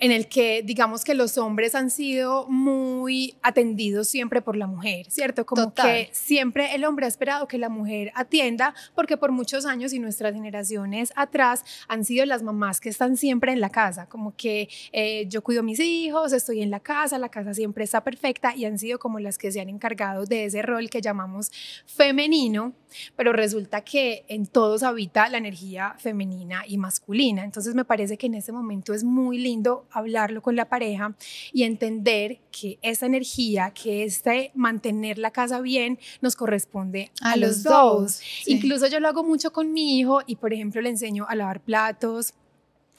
en 0.02 0.11
el 0.11 0.26
que 0.26 0.62
digamos 0.64 1.04
que 1.04 1.14
los 1.14 1.38
hombres 1.38 1.76
han 1.76 1.88
sido 1.88 2.49
muy 2.49 3.37
atendidos 3.40 4.09
siempre 4.09 4.42
por 4.42 4.56
la 4.56 4.66
mujer, 4.66 5.09
¿cierto? 5.09 5.47
Como 5.47 5.73
que 5.73 6.11
siempre 6.11 6.75
el 6.75 6.85
hombre 6.85 7.06
ha 7.06 7.09
esperado 7.09 7.47
que 7.47 7.56
la 7.56 7.68
mujer 7.68 8.11
atienda, 8.16 8.75
porque 8.97 9.16
por 9.16 9.30
muchos 9.30 9.64
años 9.64 9.92
y 9.92 10.00
nuestras 10.00 10.35
generaciones 10.35 11.12
atrás 11.14 11.64
han 11.87 12.04
sido 12.04 12.26
las 12.26 12.42
mamás 12.42 12.80
que 12.80 12.88
están 12.88 13.16
siempre 13.16 13.52
en 13.52 13.61
la 13.61 13.71
casa, 13.71 14.06
como 14.09 14.35
que 14.35 14.68
eh, 14.90 15.26
yo 15.28 15.40
cuido 15.44 15.61
a 15.61 15.62
mis 15.62 15.78
hijos, 15.78 16.32
estoy 16.32 16.62
en 16.62 16.73
la 16.73 16.80
casa, 16.80 17.16
la 17.16 17.28
casa 17.28 17.54
siempre 17.54 17.85
está 17.85 18.02
perfecta 18.02 18.56
y 18.56 18.64
han 18.64 18.80
sido 18.80 18.99
como 18.99 19.21
las 19.21 19.38
que 19.38 19.52
se 19.52 19.61
han 19.61 19.68
encargado 19.68 20.25
de 20.25 20.47
ese 20.47 20.62
rol 20.62 20.90
que 20.90 21.00
llamamos 21.00 21.52
femenino, 21.87 22.73
pero 23.14 23.32
resulta 23.32 23.82
que 23.82 24.25
en 24.26 24.47
todos 24.47 24.82
habita 24.82 25.28
la 25.28 25.38
energía 25.38 25.94
femenina 25.99 26.64
y 26.66 26.76
masculina. 26.76 27.44
Entonces 27.44 27.76
me 27.76 27.85
parece 27.85 28.18
que 28.18 28.26
en 28.26 28.35
ese 28.35 28.50
momento 28.50 28.94
es 28.94 29.04
muy 29.04 29.38
lindo 29.38 29.87
hablarlo 29.93 30.43
con 30.43 30.57
la 30.57 30.69
pareja 30.69 31.15
y 31.53 31.65
entender 31.65 32.41
que 32.51 32.79
esa 32.83 33.07
energía, 33.07 33.71
que 33.71 34.05
este 34.05 34.51
mantener 34.55 35.19
la 35.19 35.31
casa 35.31 35.61
bien, 35.61 35.99
nos 36.21 36.37
corresponde 36.37 37.11
a, 37.21 37.37
los, 37.37 37.63
dos. 37.63 38.21
Incluso 38.47 38.87
yo 38.87 39.01
lo 39.01 39.09
hago 39.09 39.25
mucho 39.25 39.53
con 39.53 39.73
mi 39.73 39.99
hijo 39.99 40.21
y, 40.27 40.37
por 40.37 40.53
ejemplo, 40.53 40.81
le 40.81 40.91
enseño 40.91 41.27
a 41.29 41.35
lavar 41.35 41.61
platos, 41.61 42.35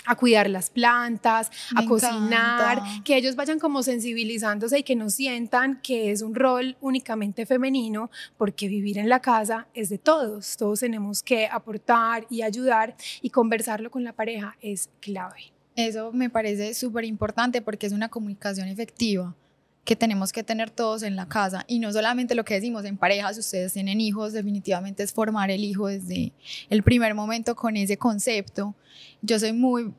a 0.06 0.16
cuidar 0.16 0.50
las 0.50 0.70
plantas, 0.70 1.52
a 1.76 1.86
cocinar, 1.86 2.82
que 3.04 3.16
ellos 3.16 3.36
vayan 3.36 3.60
como 3.60 3.84
sensibilizándose 3.84 4.80
y 4.80 4.84
que 4.84 4.96
no 4.96 5.10
sientan 5.10 5.80
que 5.82 6.12
es 6.12 6.22
un 6.22 6.36
rol 6.36 6.78
únicamente 6.82 7.46
femenino, 7.46 8.12
porque 8.38 8.68
vivir 8.68 8.98
en 8.98 9.10
la 9.10 9.22
casa 9.22 9.68
es 9.74 9.90
de 9.90 9.98
todos, 9.98 10.58
todos 10.58 10.82
tenemos 10.82 11.24
que 11.24 11.48
aportar 11.48 12.26
y 12.30 12.42
ayudar 12.42 12.96
y 13.22 13.30
conversarlo 13.30 13.90
con 13.90 14.04
la 14.04 14.14
pareja 14.14 14.58
es 14.62 14.90
clave. 15.00 15.53
Eso 15.76 16.12
me 16.12 16.30
parece 16.30 16.74
súper 16.74 17.06
importante 17.06 17.62
porque 17.62 17.88
es 17.88 17.94
una 17.94 18.10
comunicación 18.10 18.68
efectiva 18.68 19.36
que 19.84 19.96
tenemos 19.96 20.32
que 20.32 20.44
tener 20.44 20.70
todos 20.70 21.04
en 21.04 21.16
la 21.16 21.28
casa 21.28 21.66
y 21.68 21.80
no 21.80 21.92
solamente 21.92 22.36
lo 22.36 22.46
que 22.46 22.54
decimos 22.54 22.86
en 22.86 22.98
parejas, 22.98 23.38
ustedes 23.38 23.74
tienen 23.74 24.00
hijos, 24.00 24.32
definitivamente 24.32 25.04
es 25.04 25.12
formar 25.12 25.52
el 25.52 25.64
hijo 25.64 25.88
desde 25.88 26.32
el 26.70 26.84
primer 26.84 27.16
momento 27.16 27.56
con 27.56 27.76
ese 27.76 27.98
concepto. 27.98 28.76
Yo 29.22 29.40
soy 29.40 29.52
muy, 29.52 29.94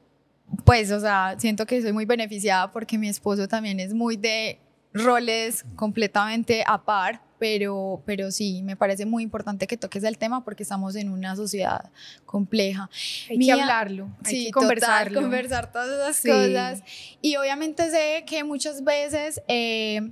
pues, 0.64 0.90
o 0.90 1.00
sea, 1.00 1.34
siento 1.38 1.66
que 1.66 1.82
soy 1.82 1.92
muy 1.92 2.06
beneficiada 2.06 2.72
porque 2.72 2.96
mi 2.96 3.08
esposo 3.08 3.46
también 3.46 3.78
es 3.78 3.92
muy 3.92 4.16
de 4.16 4.58
roles 4.94 5.64
completamente 5.76 6.64
a 6.66 6.82
par 6.82 7.20
pero, 7.44 8.02
pero 8.06 8.30
sí, 8.30 8.62
me 8.62 8.74
parece 8.74 9.04
muy 9.04 9.22
importante 9.22 9.66
que 9.66 9.76
toques 9.76 10.02
el 10.02 10.16
tema 10.16 10.42
porque 10.42 10.62
estamos 10.62 10.96
en 10.96 11.10
una 11.10 11.36
sociedad 11.36 11.90
compleja. 12.24 12.88
Hay 13.28 13.38
que 13.38 13.52
hablarlo, 13.52 14.08
hay 14.24 14.46
que 14.46 14.50
conversarlo. 14.50 15.20
conversar 15.20 15.70
todas 15.70 15.90
esas 15.90 16.22
cosas. 16.22 16.82
Y 17.20 17.36
obviamente 17.36 17.90
sé 17.90 18.24
que 18.26 18.44
muchas 18.44 18.82
veces, 18.82 19.42
eh, 19.46 20.10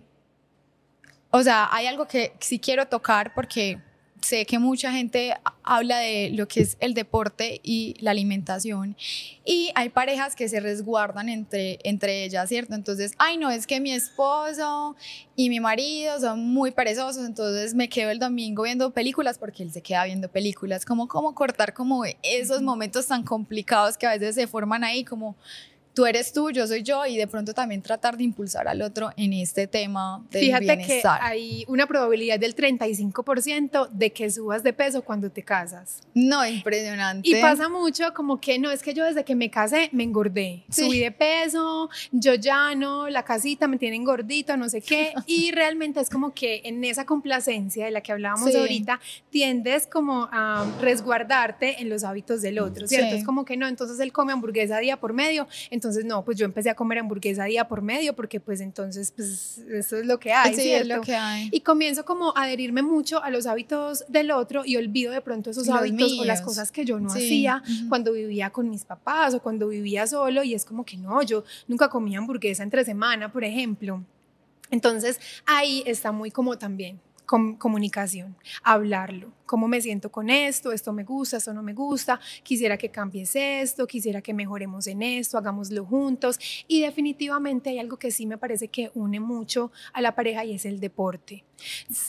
o 1.31 1.43
sea, 1.43 1.71
hay 1.73 1.87
algo 1.87 2.07
que 2.07 2.35
sí 2.39 2.59
quiero 2.59 2.87
tocar 2.87 3.33
porque 3.33 3.81
sé 4.23 4.47
que 4.47 4.59
mucha 4.59 4.93
gente 4.93 5.35
habla 5.63 5.99
de 5.99 6.31
lo 6.31 6.49
que 6.49 6.61
es 6.61 6.77
el 6.81 6.95
deporte 6.95 7.61
y 7.63 7.95
la 8.01 8.13
alimentación 8.13 8.97
y 9.45 9.71
hay 9.75 9.89
parejas 9.89 10.37
que 10.37 10.49
se 10.49 10.61
resguardan 10.61 11.29
entre, 11.29 11.79
entre 11.85 12.25
ellas, 12.25 12.49
¿cierto? 12.49 12.75
Entonces, 12.75 13.13
ay, 13.19 13.37
no, 13.37 13.51
es 13.51 13.67
que 13.67 13.81
mi 13.81 13.93
esposo 13.93 14.97
y 15.35 15.49
mi 15.49 15.61
marido 15.61 16.21
son 16.21 16.41
muy 16.41 16.71
perezosos, 16.71 17.27
entonces 17.27 17.75
me 17.75 17.89
quedo 17.89 18.11
el 18.11 18.19
domingo 18.19 18.63
viendo 18.63 18.93
películas 18.93 19.39
porque 19.39 19.63
él 19.63 19.73
se 19.73 19.83
queda 19.83 20.05
viendo 20.05 20.29
películas, 20.29 20.85
como, 20.85 21.09
como 21.09 21.35
cortar 21.35 21.75
como 21.75 22.05
esos 22.23 22.63
momentos 22.63 23.07
tan 23.07 23.25
complicados 23.25 23.97
que 23.97 24.07
a 24.07 24.11
veces 24.11 24.35
se 24.35 24.47
forman 24.47 24.85
ahí, 24.85 25.05
como 25.05 25.37
tú 25.95 26.07
eres 26.07 26.33
tú, 26.33 26.51
yo 26.51 26.67
soy 26.67 26.83
yo 26.83 27.05
y 27.07 27.17
de 27.17 27.27
pronto 27.27 27.55
también 27.55 27.83
tratar 27.83 28.17
de 28.17 28.25
impulsar 28.25 28.69
al 28.69 28.83
otro 28.83 29.11
en 29.17 29.33
este 29.33 29.67
tema 29.67 30.25
del 30.31 30.45
Fíjate 30.45 30.65
bienestar. 30.65 31.21
que 31.21 31.27
hay 31.27 31.65
una 31.69 31.87
probabilidad 31.87 32.39
del 32.39 32.55
35% 32.57 33.89
de 33.91 34.13
que 34.13 34.31
subas 34.31 34.63
de 34.63 34.73
peso 34.73 35.03
cuando 35.03 35.31
te 35.31 35.43
casas. 35.43 36.01
No, 36.15 36.47
impresionante. 36.47 37.29
Y 37.29 37.41
pasa 37.41 37.69
mucho 37.69 38.13
como 38.15 38.41
que 38.41 38.59
no, 38.59 38.71
es 38.71 38.83
que 38.83 38.95
yo 38.95 39.05
desde 39.05 39.25
que 39.25 39.35
me 39.35 39.51
casé 39.51 39.91
me 39.93 40.03
engordé, 40.05 40.65
subí 40.71 40.99
de 40.99 41.13
peso, 41.13 41.91
yo 42.11 42.35
ya 42.35 42.75
no, 42.75 43.09
la 43.09 43.25
casita 43.25 43.69
me 43.69 43.79
tiene 43.79 44.03
gordito, 44.03 44.57
no 44.57 44.69
sé 44.69 44.81
qué, 44.81 45.13
y 45.27 45.53
realmente 45.53 46.01
es 46.01 46.11
como 46.11 46.33
que 46.33 46.63
en 46.65 46.83
esa 46.85 47.05
complacencia 47.05 47.85
de 47.85 47.91
la 47.91 48.01
que 48.01 48.13
hablábamos 48.13 48.55
ahorita, 48.55 49.01
tiendes 49.31 49.87
como 49.87 50.29
a 50.33 50.67
resguardarte 50.81 51.81
en 51.81 51.89
los 51.89 52.05
hábitos 52.05 52.43
del 52.43 52.59
otro, 52.59 52.87
¿cierto? 52.87 53.15
Es 53.15 53.25
como 53.25 53.45
que 53.45 53.57
no, 53.57 53.69
entonces 53.69 54.01
él 54.01 54.13
come 54.13 54.33
hamburguesa 54.33 54.79
día 54.79 54.99
por 54.99 55.13
medio, 55.13 55.47
entonces, 55.71 55.82
no, 56.05 56.25
pues 56.25 56.39
yo 56.39 56.45
empecé 56.45 56.71
a 56.71 56.75
comer 56.75 56.99
hamburguesa 56.99 57.45
día 57.45 57.67
por 57.69 57.83
medio 57.83 58.15
porque 58.15 58.41
pues 58.41 58.61
entonces, 58.61 59.13
pues 59.13 59.59
eso 59.59 59.97
es 59.97 60.07
lo 60.07 60.19
que 60.19 60.33
hay, 60.33 60.55
sí, 60.55 60.73
es 60.73 60.87
lo 60.87 61.01
que 61.01 61.15
hay. 61.15 61.49
Y 61.53 61.61
comienzo 61.61 62.05
como 62.05 62.37
a 62.37 62.45
adherirme 62.45 62.83
mucho 62.83 63.23
a 63.23 63.31
los 63.31 63.47
hábitos 63.47 64.05
del 64.09 64.31
otro 64.31 64.63
y 64.65 64.77
olvido 64.77 65.13
de 65.13 65.21
pronto 65.21 65.51
esos 65.51 65.69
hábitos 65.69 66.19
o 66.19 66.25
las 66.25 66.43
cosas 66.43 66.73
que 66.73 66.85
yo 66.85 66.99
no 67.01 67.09
hacía 67.09 67.63
cuando 67.89 68.13
vivía 68.13 68.51
con 68.51 68.69
mis 68.69 68.85
papás 68.85 69.35
o 69.35 69.41
cuando 69.41 69.69
vivía 69.69 70.07
solo 70.07 70.43
y 70.43 70.55
es 70.55 70.65
como 70.65 70.85
que 70.85 70.97
no, 70.97 71.23
yo 71.23 71.45
nunca 71.69 71.89
comía 71.89 72.19
hamburguesa 72.19 72.63
entre 72.63 72.85
semana, 72.85 73.33
por 73.33 73.45
ejemplo. 73.45 74.03
Entonces, 74.71 75.21
ahí 75.45 75.83
está 75.87 76.13
muy 76.13 76.31
como 76.31 76.57
también 76.57 76.99
comunicación, 77.27 78.37
hablarlo. 78.63 79.33
Cómo 79.47 79.69
me 79.69 79.81
siento 79.81 80.11
con 80.11 80.31
esto, 80.31 80.73
esto 80.73 80.93
me 80.93 81.05
gusta, 81.05 81.37
esto 81.37 81.53
no 81.53 81.63
me 81.63 81.75
gusta, 81.75 82.21
quisiera 82.43 82.77
que 82.77 82.91
cambies 82.91 83.37
esto, 83.37 83.87
quisiera 83.87 84.23
que 84.23 84.33
mejoremos 84.33 84.87
en 84.87 85.03
esto, 85.03 85.39
hagámoslo 85.39 85.85
juntos. 85.85 86.39
Y 86.69 86.81
definitivamente 86.83 87.71
hay 87.71 87.79
algo 87.79 87.99
que 87.99 88.11
sí 88.11 88.27
me 88.27 88.39
parece 88.39 88.69
que 88.69 88.91
une 88.95 89.21
mucho 89.21 89.71
a 89.93 90.01
la 90.01 90.15
pareja 90.15 90.45
y 90.45 90.55
es 90.55 90.65
el 90.65 90.81
deporte. 90.81 91.45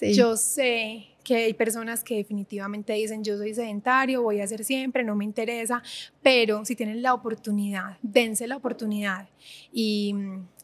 Yo 0.02 0.36
sé 0.38 1.08
que 1.24 1.36
hay 1.36 1.54
personas 1.54 2.04
que 2.04 2.16
definitivamente 2.16 2.94
dicen 2.94 3.24
yo 3.24 3.38
soy 3.38 3.54
sedentario, 3.54 4.22
voy 4.22 4.42
a 4.42 4.44
hacer 4.44 4.64
siempre, 4.64 5.04
no 5.04 5.16
me 5.16 5.24
interesa, 5.24 5.82
pero 6.22 6.66
si 6.66 6.76
tienen 6.76 7.02
la 7.02 7.14
oportunidad, 7.14 7.98
dense 8.02 8.48
la 8.48 8.58
oportunidad. 8.58 9.30
Y, 9.72 10.16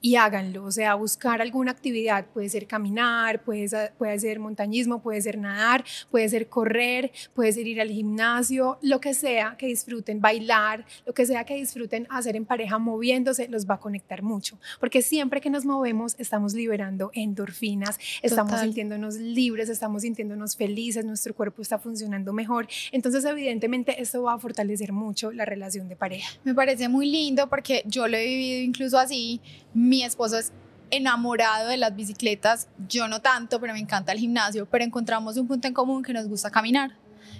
y 0.01 0.15
háganlo, 0.15 0.63
o 0.63 0.71
sea, 0.71 0.95
buscar 0.95 1.41
alguna 1.41 1.71
actividad, 1.71 2.25
puede 2.27 2.49
ser 2.49 2.67
caminar, 2.67 3.43
puede, 3.43 3.67
puede 3.97 4.19
ser 4.19 4.39
montañismo, 4.39 5.01
puede 5.01 5.21
ser 5.21 5.37
nadar, 5.37 5.83
puede 6.09 6.29
ser 6.29 6.47
correr, 6.47 7.11
puede 7.33 7.51
ser 7.51 7.67
ir 7.67 7.81
al 7.81 7.89
gimnasio, 7.89 8.77
lo 8.81 8.99
que 8.99 9.13
sea 9.13 9.55
que 9.57 9.67
disfruten, 9.67 10.21
bailar, 10.21 10.85
lo 11.05 11.13
que 11.13 11.25
sea 11.25 11.43
que 11.43 11.55
disfruten 11.55 12.07
hacer 12.09 12.35
en 12.35 12.45
pareja 12.45 12.77
moviéndose, 12.77 13.47
los 13.49 13.69
va 13.69 13.75
a 13.75 13.79
conectar 13.79 14.23
mucho, 14.23 14.59
porque 14.79 15.01
siempre 15.01 15.41
que 15.41 15.49
nos 15.49 15.65
movemos 15.65 16.15
estamos 16.17 16.53
liberando 16.53 17.11
endorfinas, 17.13 17.99
estamos 18.21 18.59
sintiéndonos 18.59 19.15
libres, 19.15 19.69
estamos 19.69 20.03
sintiéndonos 20.03 20.55
felices, 20.55 21.05
nuestro 21.05 21.33
cuerpo 21.35 21.61
está 21.61 21.77
funcionando 21.77 22.33
mejor. 22.33 22.67
Entonces, 22.91 23.25
evidentemente, 23.25 24.01
esto 24.01 24.23
va 24.23 24.33
a 24.33 24.39
fortalecer 24.39 24.91
mucho 24.91 25.31
la 25.31 25.45
relación 25.45 25.87
de 25.87 25.95
pareja. 25.95 26.29
Me 26.43 26.53
parece 26.53 26.87
muy 26.89 27.09
lindo 27.09 27.49
porque 27.49 27.83
yo 27.85 28.07
lo 28.07 28.17
he 28.17 28.25
vivido 28.25 28.63
incluso 28.63 28.97
así. 28.97 29.41
Mi 29.73 30.03
esposo 30.03 30.37
es 30.37 30.51
enamorado 30.91 31.69
de 31.69 31.77
las 31.77 31.95
bicicletas, 31.95 32.67
yo 32.87 33.07
no 33.07 33.21
tanto, 33.21 33.59
pero 33.59 33.73
me 33.73 33.79
encanta 33.79 34.11
el 34.11 34.19
gimnasio, 34.19 34.65
pero 34.65 34.83
encontramos 34.83 35.37
un 35.37 35.47
punto 35.47 35.67
en 35.67 35.73
común 35.73 36.03
que 36.03 36.13
nos 36.13 36.27
gusta 36.27 36.49
caminar. 36.49 36.95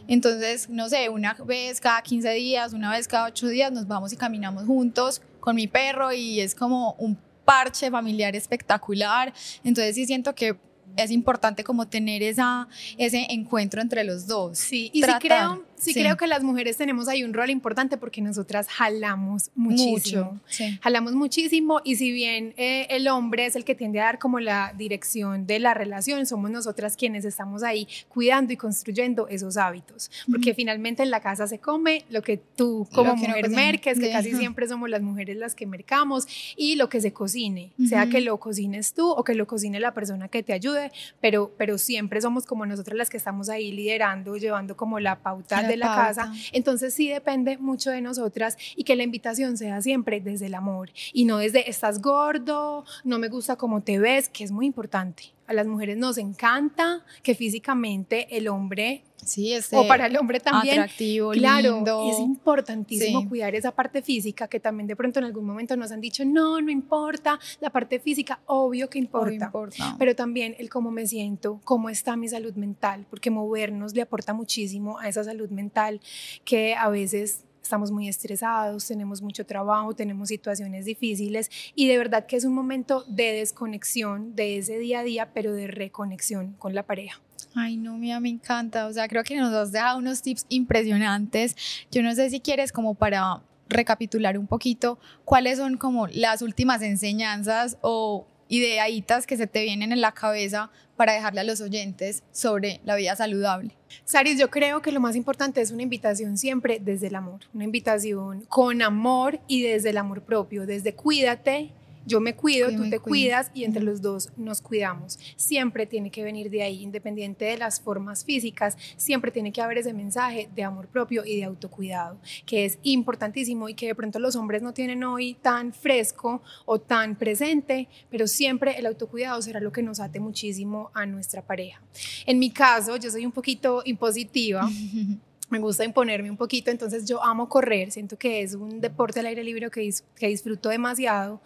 Entonces, 0.07 0.69
no 0.69 0.89
sé, 0.89 1.09
una 1.09 1.33
vez 1.33 1.79
cada 1.79 2.01
15 2.01 2.31
días, 2.31 2.74
una 2.74 2.91
vez 2.91 3.07
cada 3.07 3.25
8 3.25 3.48
días 3.48 3.71
nos 3.71 3.88
vamos 3.88 4.13
y 4.13 4.17
caminamos 4.17 4.65
juntos 4.65 5.21
con 5.39 5.55
mi 5.55 5.67
perro 5.67 6.12
y 6.12 6.39
es 6.39 6.55
como 6.55 6.93
un 6.93 7.17
parche 7.45 7.89
familiar 7.89 8.36
espectacular. 8.36 9.33
Entonces 9.63 9.95
sí 9.95 10.05
siento 10.05 10.36
que 10.36 10.57
es 10.95 11.12
importante 11.12 11.63
como 11.63 11.88
tener 11.88 12.24
esa, 12.24 12.67
ese 12.98 13.27
encuentro 13.29 13.81
entre 13.81 14.03
los 14.03 14.27
dos. 14.27 14.57
Sí, 14.57 14.89
y 14.93 15.03
sí 15.03 15.12
creo, 15.19 15.63
sí, 15.79 15.93
creo 15.93 16.17
que 16.17 16.27
las 16.27 16.43
mujeres 16.43 16.77
tenemos 16.77 17.07
ahí 17.07 17.24
un 17.24 17.33
rol 17.33 17.50
importante 17.50 17.98
porque 17.98 18.21
nosotras 18.21 18.67
jalamos 18.67 19.51
muchísimo. 19.55 20.39
Jalamos 20.81 21.13
muchísimo 21.13 21.81
y 21.83 21.95
si 21.95 22.12
bien 22.12 22.53
eh, 22.57 22.88
el 22.89 23.07
hombre 23.07 23.45
es 23.45 23.55
el 23.55 23.63
que 23.63 23.75
tiende 23.75 24.00
a 24.00 24.05
dar 24.05 24.19
como 24.19 24.39
la 24.39 24.74
dirección 24.77 25.48
de 25.48 25.59
la 25.59 25.74
relación, 25.74 26.25
somos 26.25 26.51
nosotras 26.51 26.95
quienes 26.95 27.25
estamos 27.25 27.63
ahí 27.63 27.88
cuidando 28.09 28.53
y 28.53 28.57
construyendo 28.57 29.27
esos 29.27 29.57
hábitos. 29.57 30.12
Porque 30.29 30.53
finalmente 30.53 31.03
en 31.03 31.12
la 31.12 31.19
casa 31.21 31.48
se 31.48 31.59
come 31.59 32.05
lo 32.09 32.21
que 32.21 32.38
tú 32.38 32.88
como 32.93 33.15
mujer 33.15 33.50
merques, 33.50 34.00
que 34.00 34.12
casi 34.12 34.33
siempre 34.33 34.67
somos 34.67 34.89
las 34.89 35.01
mujeres 35.01 35.38
las 35.38 35.55
que 35.55 35.65
mercamos, 35.65 36.27
y 36.55 36.75
lo 36.75 36.89
que 36.89 37.01
se 37.01 37.13
cocine, 37.13 37.71
sea 37.88 38.07
que 38.07 38.21
lo 38.21 38.38
cocines 38.38 38.93
tú 38.93 39.09
o 39.09 39.24
que 39.24 39.33
lo 39.33 39.48
cocine 39.48 39.79
la 39.79 39.93
persona 39.93 40.27
que 40.27 40.43
te 40.43 40.53
ayude, 40.53 40.91
pero, 41.21 41.51
pero 41.57 41.77
siempre 41.77 42.21
somos 42.21 42.45
como 42.45 42.65
nosotras 42.65 42.98
las 42.98 43.09
que 43.09 43.17
estamos 43.17 43.50
ahí 43.50 43.71
liderando, 43.71 44.38
llevando 44.38 44.75
como 44.75 45.00
la 45.00 45.19
pauta 45.19 45.63
de 45.70 45.78
la 45.78 45.88
casa. 45.88 46.34
Entonces 46.52 46.94
sí 46.94 47.10
depende 47.10 47.58
mucho 47.58 47.92
de 47.92 48.02
nosotras 48.02 48.58
y 48.76 48.84
que 48.84 48.96
la 48.96 49.04
invitación 49.04 49.58
sea 49.58 49.82
siempre 49.82 50.20
desde 50.20 50.48
el 50.48 50.56
amor 50.56 50.90
y 51.14 51.26
no 51.26 51.38
desde 51.38 51.70
estás 51.70 52.02
gordo, 52.02 52.86
no 53.04 53.20
me 53.20 53.30
gusta 53.30 53.56
cómo 53.56 53.82
te 53.82 54.00
ves, 54.00 54.30
que 54.30 54.44
es 54.44 54.52
muy 54.52 54.66
importante. 54.66 55.34
A 55.50 55.53
las 55.53 55.65
mujeres 55.65 55.98
nos 55.98 56.20
encanta 56.20 57.03
que 57.24 57.34
físicamente 57.34 58.38
el 58.38 58.48
hombre 58.48 59.03
Sí, 59.25 59.53
o 59.74 59.88
para 59.88 60.06
el 60.06 60.15
hombre 60.15 60.39
también. 60.39 60.79
Atractivo, 60.79 61.32
claro, 61.32 61.75
lindo. 61.75 62.10
es 62.10 62.20
importantísimo 62.20 63.27
cuidar 63.27 63.53
esa 63.56 63.72
parte 63.72 64.01
física 64.01 64.48
que 64.48 64.60
también 64.60 64.88
de 64.88 64.96
pronto 64.96 65.20
en 65.20 65.25
algún 65.25 65.46
momento 65.46 65.75
nos 65.75 65.91
han 65.91 66.01
dicho, 66.01 66.24
no, 66.24 66.62
no 66.62 66.72
importa, 66.72 67.39
la 67.60 67.70
parte 67.70 68.00
física, 68.00 68.39
obvio 68.46 68.89
que 68.89 69.00
importa, 69.00 69.46
importa. 69.46 69.96
pero 69.98 70.15
también 70.15 70.56
el 70.60 70.70
cómo 70.70 70.91
me 70.91 71.06
siento, 71.08 71.60
cómo 71.63 71.89
está 71.89 72.15
mi 72.15 72.29
salud 72.29 72.53
mental, 72.53 73.08
porque 73.10 73.29
movernos 73.29 73.94
le 73.94 74.03
aporta 74.03 74.34
muchísimo 74.34 75.00
a 75.00 75.10
esa 75.10 75.24
salud 75.24 75.50
mental 75.50 76.00
que 76.46 76.75
a 76.75 76.89
veces 76.89 77.44
estamos 77.70 77.92
muy 77.92 78.08
estresados, 78.08 78.88
tenemos 78.88 79.22
mucho 79.22 79.46
trabajo, 79.46 79.94
tenemos 79.94 80.30
situaciones 80.30 80.86
difíciles 80.86 81.52
y 81.76 81.88
de 81.88 82.00
verdad 82.00 82.26
que 82.26 82.36
es 82.36 82.44
un 82.44 82.56
momento 82.56 83.04
de 83.08 83.34
desconexión 83.34 84.36
de 84.36 84.58
ese 84.58 84.80
día 84.80 85.02
a 85.02 85.04
día, 85.04 85.34
pero 85.36 85.54
de 85.54 85.68
reconexión 85.68 86.54
con 86.54 86.74
la 86.74 86.82
pareja. 86.82 87.22
Ay, 87.54 87.78
no, 87.78 87.96
mía, 87.96 88.20
me 88.20 88.30
encanta. 88.30 88.88
O 88.88 88.94
sea, 88.94 89.08
creo 89.08 89.24
que 89.24 89.38
nos 89.38 89.54
has 89.54 89.72
dejado 89.72 90.00
unos 90.00 90.24
tips 90.24 90.48
impresionantes. 90.50 91.56
Yo 91.92 92.02
no 92.02 92.16
sé 92.16 92.32
si 92.32 92.40
quieres 92.40 92.72
como 92.72 92.96
para 92.96 93.44
recapitular 93.68 94.40
un 94.40 94.48
poquito 94.48 94.98
cuáles 95.24 95.60
son 95.60 95.78
como 95.78 96.08
las 96.08 96.42
últimas 96.42 96.82
enseñanzas 96.82 97.78
o 97.82 98.26
ideitas 98.48 99.28
que 99.28 99.38
se 99.38 99.46
te 99.46 99.62
vienen 99.62 99.92
en 99.92 100.02
la 100.02 100.14
cabeza 100.14 100.72
para 101.00 101.13
dejarle 101.13 101.39
a 101.39 101.46
los 101.46 101.62
oyentes 101.62 102.24
sobre 102.34 102.82
la 102.84 102.98
vida 102.98 103.15
saludable. 103.15 103.72
Saris, 104.03 104.38
yo 104.38 104.50
creo 104.50 104.82
que 104.82 104.91
lo 104.91 105.00
más 105.00 105.15
importante 105.15 105.62
es 105.62 105.72
una 105.72 105.82
invitación 105.82 106.38
siempre 106.38 106.82
desde 106.82 107.08
el 107.08 107.15
amor, 107.15 107.39
una 107.53 107.63
invitación 107.63 108.41
con 108.50 108.82
amor 108.82 109.39
y 109.48 109.62
desde 109.62 109.91
el 109.91 109.98
amor 109.98 110.24
propio, 110.24 110.65
desde 110.65 110.94
cuídate 110.94 111.72
yo 112.10 112.20
me 112.20 112.36
cuido, 112.36 112.70
tú 112.75 112.89
te 112.89 113.00
cuidas 113.00 113.51
y 113.54 113.63
entre 113.63 113.84
los 113.84 114.01
dos 114.01 114.32
nos 114.36 114.62
cuidamos. 114.62 115.20
Siempre 115.36 115.86
tiene 115.86 116.10
que 116.10 116.24
venir 116.24 116.50
de 116.50 116.63
ahí, 116.63 116.82
independiente 116.82 117.46
de 117.46 117.58
las 117.58 117.80
formas 117.80 118.25
físicas, 118.25 118.78
siempre 118.98 119.32
tiene 119.32 119.51
que 119.51 119.62
haber 119.62 119.78
ese 119.78 119.94
mensaje 119.94 120.50
de 120.54 120.63
amor 120.63 120.88
propio 120.88 121.24
y 121.24 121.38
de 121.38 121.44
autocuidado, 121.44 122.20
que 122.46 122.66
es 122.66 122.80
importantísimo 122.84 123.70
y 123.70 123.75
que 123.75 123.88
de 123.88 123.96
pronto 123.96 124.20
los 124.20 124.36
hombres 124.36 124.62
no 124.62 124.74
tienen 124.74 125.04
hoy 125.04 125.36
tan 125.36 125.72
fresco 125.72 126.42
o 126.66 126.80
tan 126.80 127.16
presente, 127.16 127.88
pero 128.10 128.28
siempre 128.28 128.78
el 128.78 128.88
autocuidado 128.88 129.42
será 129.42 129.60
lo 129.60 129.72
que 129.72 129.84
nos 129.84 130.00
ate 130.00 130.20
muchísimo 130.20 130.89
a 130.94 131.06
nuestra 131.06 131.46
pareja. 131.46 131.82
En 132.25 132.39
mi 132.39 132.50
caso, 132.50 132.98
yo 132.98 133.12
soy 133.12 133.25
un 133.25 133.32
poquito 133.32 133.84
impositiva. 133.86 134.68
me 135.50 135.60
gusta 135.60 135.84
imponerme 135.84 136.29
un 136.29 136.38
poquito, 136.38 136.72
entonces 136.72 137.06
yo 137.06 137.24
amo 137.24 137.50
correr, 137.50 137.91
siento 137.91 138.18
que 138.18 138.41
es 138.41 138.53
un 138.53 138.82
deporte 138.82 139.20
al 139.20 139.25
aire 139.25 139.44
libre 139.44 139.70
que, 139.70 139.89
que 140.15 140.27
disfruto 140.27 140.70
demasiado, 140.70 141.41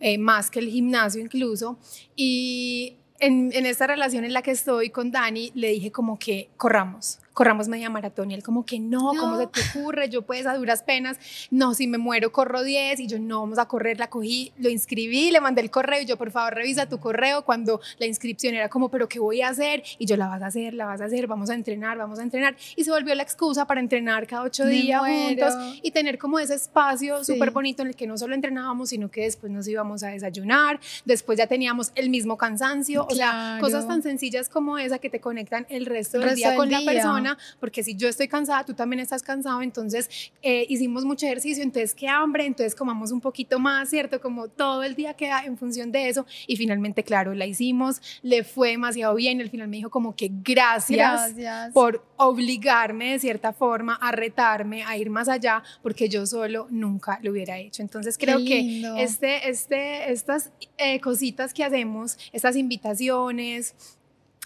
eh, 0.00 0.18
más 0.18 0.50
que 0.50 0.60
el 0.60 0.68
gimnasio 0.68 1.20
incluso, 1.20 1.78
y 2.14 2.96
en, 3.20 3.50
en, 3.52 3.66
esta 3.66 3.86
relación 3.86 4.24
en 4.24 4.32
la 4.32 4.42
que 4.42 4.52
estoy 4.52 4.90
con 4.90 5.10
Dani, 5.10 5.50
le 5.54 5.70
dije 5.70 5.90
como 5.90 6.18
que 6.18 6.50
corramos, 6.56 7.18
corramos 7.38 7.68
media 7.68 7.88
maratón 7.88 8.32
y 8.32 8.34
él 8.34 8.42
como 8.42 8.66
que 8.66 8.80
no, 8.80 9.12
¿cómo 9.16 9.38
se 9.38 9.46
te 9.46 9.60
ocurre? 9.70 10.08
Yo 10.08 10.22
pues 10.22 10.44
a 10.44 10.56
duras 10.56 10.82
penas, 10.82 11.20
no, 11.52 11.72
si 11.72 11.86
me 11.86 11.96
muero 11.96 12.32
corro 12.32 12.64
10 12.64 12.98
y 12.98 13.06
yo 13.06 13.20
no, 13.20 13.42
vamos 13.42 13.60
a 13.60 13.66
correr, 13.66 14.00
la 14.00 14.10
cogí, 14.10 14.52
lo 14.58 14.68
inscribí, 14.68 15.30
le 15.30 15.40
mandé 15.40 15.60
el 15.60 15.70
correo 15.70 16.02
y 16.02 16.04
yo 16.04 16.16
por 16.16 16.32
favor 16.32 16.56
revisa 16.56 16.88
tu 16.88 16.98
correo 16.98 17.44
cuando 17.44 17.80
la 17.98 18.06
inscripción 18.06 18.56
era 18.56 18.68
como, 18.68 18.88
pero 18.88 19.08
¿qué 19.08 19.20
voy 19.20 19.42
a 19.42 19.50
hacer? 19.50 19.84
Y 19.98 20.06
yo 20.06 20.16
la 20.16 20.26
vas 20.26 20.42
a 20.42 20.46
hacer, 20.46 20.74
la 20.74 20.86
vas 20.86 21.00
a 21.00 21.04
hacer, 21.04 21.28
vamos 21.28 21.48
a 21.48 21.54
entrenar, 21.54 21.96
vamos 21.96 22.18
a 22.18 22.24
entrenar 22.24 22.56
y 22.74 22.82
se 22.82 22.90
volvió 22.90 23.14
la 23.14 23.22
excusa 23.22 23.68
para 23.68 23.78
entrenar 23.78 24.26
cada 24.26 24.42
ocho 24.42 24.66
días 24.66 25.00
juntos 25.00 25.54
y 25.80 25.92
tener 25.92 26.18
como 26.18 26.40
ese 26.40 26.54
espacio 26.54 27.22
súper 27.22 27.52
bonito 27.52 27.82
en 27.82 27.88
el 27.90 27.94
que 27.94 28.08
no 28.08 28.18
solo 28.18 28.34
entrenábamos, 28.34 28.88
sino 28.88 29.12
que 29.12 29.20
después 29.20 29.52
nos 29.52 29.68
íbamos 29.68 30.02
a 30.02 30.08
desayunar, 30.08 30.80
después 31.04 31.38
ya 31.38 31.46
teníamos 31.46 31.92
el 31.94 32.10
mismo 32.10 32.36
cansancio, 32.36 33.06
o 33.08 33.14
sea, 33.14 33.58
cosas 33.60 33.86
tan 33.86 34.02
sencillas 34.02 34.48
como 34.48 34.76
esa 34.76 34.98
que 34.98 35.08
te 35.08 35.20
conectan 35.20 35.66
el 35.68 35.86
resto 35.86 36.18
del 36.18 36.34
día 36.34 36.56
con 36.56 36.68
la 36.68 36.80
persona 36.80 37.27
porque 37.60 37.82
si 37.82 37.96
yo 37.96 38.08
estoy 38.08 38.28
cansada, 38.28 38.64
tú 38.64 38.74
también 38.74 39.00
estás 39.00 39.22
cansado, 39.22 39.62
entonces 39.62 40.08
eh, 40.42 40.66
hicimos 40.68 41.04
mucho 41.04 41.26
ejercicio, 41.26 41.62
entonces 41.62 41.94
qué 41.94 42.08
hambre, 42.08 42.46
entonces 42.46 42.74
comamos 42.74 43.10
un 43.10 43.20
poquito 43.20 43.58
más, 43.58 43.90
¿cierto? 43.90 44.20
Como 44.20 44.48
todo 44.48 44.82
el 44.82 44.94
día 44.94 45.14
queda 45.14 45.44
en 45.44 45.56
función 45.58 45.92
de 45.92 46.08
eso 46.08 46.26
y 46.46 46.56
finalmente, 46.56 47.02
claro, 47.02 47.34
la 47.34 47.46
hicimos, 47.46 48.00
le 48.22 48.44
fue 48.44 48.70
demasiado 48.70 49.14
bien, 49.14 49.40
al 49.40 49.50
final 49.50 49.68
me 49.68 49.78
dijo 49.78 49.90
como 49.90 50.14
que 50.14 50.30
gracias, 50.32 51.32
por 51.72 52.04
obligarme 52.16 53.12
de 53.12 53.18
cierta 53.18 53.52
forma 53.52 53.94
a 53.94 54.12
retarme, 54.12 54.84
a 54.84 54.96
ir 54.96 55.10
más 55.10 55.28
allá, 55.28 55.62
porque 55.82 56.08
yo 56.08 56.26
solo 56.26 56.66
nunca 56.70 57.18
lo 57.22 57.32
hubiera 57.32 57.58
hecho. 57.58 57.82
Entonces 57.82 58.18
creo 58.18 58.38
que 58.38 58.82
este, 58.98 59.48
este, 59.48 60.12
estas 60.12 60.50
eh, 60.76 61.00
cositas 61.00 61.54
que 61.54 61.64
hacemos, 61.64 62.18
estas 62.32 62.56
invitaciones, 62.56 63.74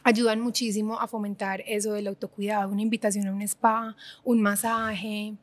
ayudan 0.03 0.41
muchísimo 0.41 1.01
a 1.01 1.07
fomentar 1.07 1.63
eso 1.67 1.93
del 1.93 2.07
autocuidado, 2.09 2.71
una 2.71 2.83
invitación 2.83 3.27
a 3.27 3.33
un 3.33 3.43
spa, 3.43 3.97
un 4.25 4.41
masaje, 4.43 5.35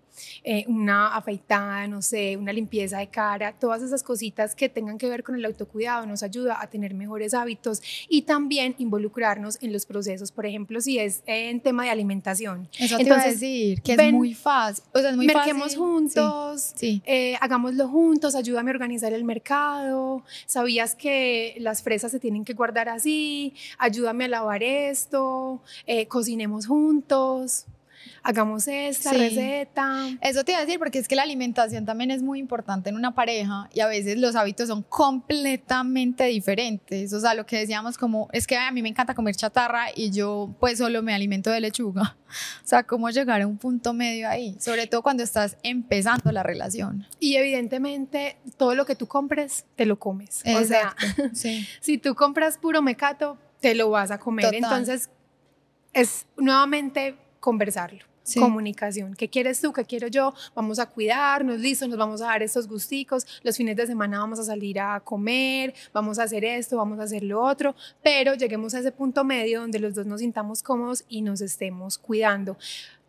eh, 0.43 0.65
una 0.67 1.15
afeitada, 1.15 1.87
no 1.87 2.01
sé, 2.01 2.37
una 2.37 2.53
limpieza 2.53 2.99
de 2.99 3.07
cara, 3.07 3.53
todas 3.53 3.81
esas 3.81 4.03
cositas 4.03 4.55
que 4.55 4.69
tengan 4.69 4.97
que 4.97 5.09
ver 5.09 5.23
con 5.23 5.35
el 5.35 5.45
autocuidado 5.45 6.05
nos 6.05 6.23
ayuda 6.23 6.61
a 6.61 6.67
tener 6.67 6.93
mejores 6.93 7.33
hábitos 7.33 7.81
y 8.07 8.23
también 8.23 8.75
involucrarnos 8.77 9.57
en 9.61 9.73
los 9.73 9.85
procesos, 9.85 10.31
por 10.31 10.45
ejemplo, 10.45 10.81
si 10.81 10.99
es 10.99 11.23
en 11.25 11.61
tema 11.61 11.83
de 11.83 11.89
alimentación. 11.89 12.67
Eso 12.77 12.97
Entonces, 12.99 13.39
decir, 13.39 13.81
que 13.81 13.93
es 13.93 14.11
muy 14.11 14.33
fácil, 14.33 14.83
o 14.93 14.99
sea, 14.99 15.11
es 15.11 15.15
muy 15.15 15.27
merquemos 15.27 15.75
juntos, 15.75 16.73
eh, 16.81 17.35
hagámoslo 17.41 17.87
juntos, 17.87 18.35
ayúdame 18.35 18.71
a 18.71 18.73
organizar 18.73 19.13
el 19.13 19.23
mercado, 19.23 20.23
sabías 20.45 20.95
que 20.95 21.55
las 21.59 21.81
fresas 21.81 22.11
se 22.11 22.19
tienen 22.19 22.45
que 22.45 22.53
guardar 22.53 22.89
así, 22.89 23.53
ayúdame 23.77 24.25
a 24.25 24.27
lavar 24.27 24.63
esto, 24.63 25.61
eh, 25.85 26.07
cocinemos 26.07 26.67
juntos 26.67 27.65
hagamos 28.23 28.67
esta 28.67 29.11
receta. 29.13 30.07
Eso 30.21 30.43
te 30.43 30.51
iba 30.51 30.59
a 30.59 30.65
decir 30.65 30.79
porque 30.79 30.99
es 30.99 31.07
que 31.07 31.15
la 31.15 31.23
alimentación 31.23 31.85
también 31.85 32.11
es 32.11 32.21
muy 32.21 32.39
importante 32.39 32.89
en 32.89 32.95
una 32.95 33.13
pareja 33.13 33.69
y 33.73 33.79
a 33.79 33.87
veces 33.87 34.17
los 34.17 34.35
hábitos 34.35 34.67
son 34.67 34.83
completamente 34.83 36.25
diferentes. 36.25 37.13
O 37.13 37.19
sea, 37.19 37.33
lo 37.33 37.45
que 37.45 37.57
decíamos 37.57 37.97
como, 37.97 38.29
es 38.31 38.47
que 38.47 38.57
a 38.57 38.71
mí 38.71 38.81
me 38.81 38.89
encanta 38.89 39.13
comer 39.13 39.35
chatarra 39.35 39.87
y 39.95 40.11
yo 40.11 40.55
pues 40.59 40.77
solo 40.77 41.01
me 41.01 41.13
alimento 41.13 41.49
de 41.49 41.61
lechuga. 41.61 42.17
O 42.63 42.67
sea, 42.69 42.83
cómo 42.83 43.09
llegar 43.09 43.41
a 43.41 43.47
un 43.47 43.57
punto 43.57 43.91
medio 43.91 44.29
ahí, 44.29 44.55
sobre 44.59 44.85
todo 44.85 45.01
cuando 45.01 45.23
estás 45.23 45.57
empezando 45.63 46.31
la 46.31 46.43
relación. 46.43 47.07
Y 47.19 47.37
evidentemente 47.37 48.37
todo 48.55 48.75
lo 48.75 48.85
que 48.85 48.93
tú 48.93 49.07
compres, 49.07 49.65
te 49.75 49.87
lo 49.87 49.97
comes. 49.97 50.43
O 50.45 50.63
sea, 50.63 50.95
si 51.81 51.97
tú 51.97 52.13
compras 52.13 52.59
puro 52.59 52.83
mecato, 52.83 53.39
te 53.59 53.73
lo 53.73 53.89
vas 53.89 54.11
a 54.11 54.19
comer. 54.19 54.53
Entonces, 54.53 55.09
es 55.93 56.27
nuevamente 56.37 57.17
conversarlo. 57.39 58.03
Comunicación. 58.37 59.15
¿Qué 59.15 59.27
quieres 59.27 59.59
tú? 59.59 59.73
¿Qué 59.73 59.85
quiero 59.85 60.07
yo? 60.07 60.33
Vamos 60.53 60.77
a 60.77 60.85
cuidarnos, 60.85 61.59
listo, 61.59 61.87
nos 61.87 61.97
vamos 61.97 62.21
a 62.21 62.25
dar 62.25 62.43
estos 62.43 62.67
gusticos. 62.67 63.25
Los 63.41 63.57
fines 63.57 63.75
de 63.75 63.87
semana 63.87 64.19
vamos 64.19 64.39
a 64.39 64.43
salir 64.43 64.79
a 64.79 64.99
comer, 64.99 65.73
vamos 65.93 66.19
a 66.19 66.23
hacer 66.23 66.45
esto, 66.45 66.77
vamos 66.77 66.99
a 66.99 67.03
hacer 67.03 67.23
lo 67.23 67.41
otro, 67.41 67.75
pero 68.03 68.35
lleguemos 68.35 68.75
a 68.75 68.79
ese 68.79 68.91
punto 68.91 69.23
medio 69.23 69.61
donde 69.61 69.79
los 69.79 69.95
dos 69.95 70.05
nos 70.05 70.19
sintamos 70.19 70.61
cómodos 70.61 71.05
y 71.09 71.21
nos 71.21 71.41
estemos 71.41 71.97
cuidando. 71.97 72.57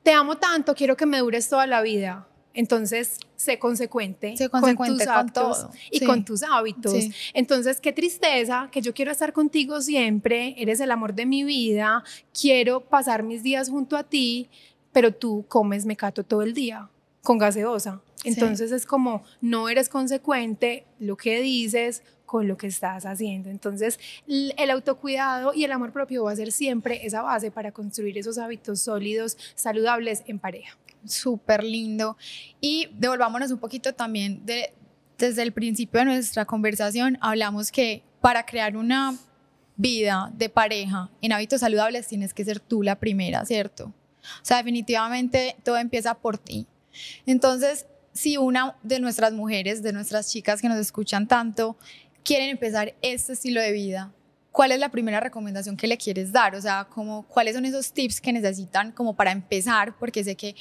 Te 0.02 0.12
amo 0.12 0.38
tanto, 0.38 0.74
quiero 0.74 0.96
que 0.96 1.04
me 1.04 1.18
dures 1.18 1.48
toda 1.48 1.66
la 1.66 1.82
vida 1.82 2.26
Entonces, 2.52 3.18
sé 3.36 3.58
consecuente, 3.58 4.34
con 4.50 4.76
tus 4.76 5.06
actos 5.06 5.68
y 5.90 6.04
con 6.04 6.24
tus 6.24 6.42
hábitos. 6.42 6.94
Entonces, 7.32 7.80
qué 7.80 7.92
tristeza 7.92 8.68
que 8.72 8.82
yo 8.82 8.92
quiero 8.92 9.12
estar 9.12 9.32
contigo 9.32 9.80
siempre, 9.80 10.54
eres 10.58 10.80
el 10.80 10.90
amor 10.90 11.14
de 11.14 11.26
mi 11.26 11.44
vida, 11.44 12.02
quiero 12.38 12.80
pasar 12.80 13.22
mis 13.22 13.42
días 13.42 13.70
junto 13.70 13.96
a 13.96 14.02
ti, 14.02 14.48
pero 14.92 15.14
tú 15.14 15.44
comes 15.48 15.86
mecato 15.86 16.24
todo 16.24 16.42
el 16.42 16.54
día 16.54 16.88
con 17.22 17.38
gaseosa. 17.38 18.00
Entonces 18.24 18.72
es 18.72 18.84
como 18.84 19.22
no 19.40 19.68
eres 19.68 19.88
consecuente 19.88 20.84
lo 20.98 21.16
que 21.16 21.40
dices 21.40 22.02
con 22.26 22.48
lo 22.48 22.56
que 22.56 22.66
estás 22.66 23.06
haciendo. 23.06 23.48
Entonces 23.48 23.98
el 24.26 24.70
autocuidado 24.70 25.54
y 25.54 25.64
el 25.64 25.72
amor 25.72 25.92
propio 25.92 26.24
va 26.24 26.32
a 26.32 26.36
ser 26.36 26.52
siempre 26.52 27.06
esa 27.06 27.22
base 27.22 27.50
para 27.50 27.72
construir 27.72 28.18
esos 28.18 28.38
hábitos 28.38 28.80
sólidos, 28.80 29.38
saludables 29.54 30.22
en 30.26 30.38
pareja 30.38 30.76
súper 31.04 31.64
lindo. 31.64 32.16
Y 32.60 32.88
devolvámonos 32.92 33.50
un 33.50 33.58
poquito 33.58 33.94
también 33.94 34.44
de, 34.44 34.72
desde 35.18 35.42
el 35.42 35.52
principio 35.52 36.00
de 36.00 36.06
nuestra 36.06 36.44
conversación, 36.44 37.18
hablamos 37.20 37.70
que 37.70 38.02
para 38.20 38.44
crear 38.44 38.76
una 38.76 39.16
vida 39.76 40.30
de 40.34 40.48
pareja 40.48 41.10
en 41.22 41.32
hábitos 41.32 41.60
saludables 41.60 42.06
tienes 42.06 42.34
que 42.34 42.44
ser 42.44 42.60
tú 42.60 42.82
la 42.82 42.96
primera, 42.96 43.44
¿cierto? 43.46 43.94
O 44.22 44.44
sea, 44.44 44.58
definitivamente 44.58 45.56
todo 45.64 45.78
empieza 45.78 46.14
por 46.14 46.36
ti. 46.36 46.66
Entonces, 47.24 47.86
si 48.12 48.36
una 48.36 48.76
de 48.82 49.00
nuestras 49.00 49.32
mujeres, 49.32 49.82
de 49.82 49.92
nuestras 49.92 50.30
chicas 50.30 50.60
que 50.60 50.68
nos 50.68 50.78
escuchan 50.78 51.26
tanto, 51.26 51.78
quieren 52.22 52.50
empezar 52.50 52.94
este 53.02 53.32
estilo 53.32 53.60
de 53.60 53.72
vida, 53.72 54.12
¿cuál 54.60 54.72
es 54.72 54.78
la 54.78 54.90
primera 54.90 55.20
recomendación 55.20 55.74
que 55.74 55.86
le 55.86 55.96
quieres 55.96 56.32
dar? 56.32 56.54
O 56.54 56.60
sea, 56.60 56.84
como, 56.84 57.22
¿cuáles 57.22 57.54
son 57.54 57.64
esos 57.64 57.94
tips 57.94 58.20
que 58.20 58.30
necesitan 58.30 58.92
como 58.92 59.16
para 59.16 59.32
empezar? 59.32 59.96
Porque 59.98 60.22
sé 60.22 60.36
que 60.36 60.54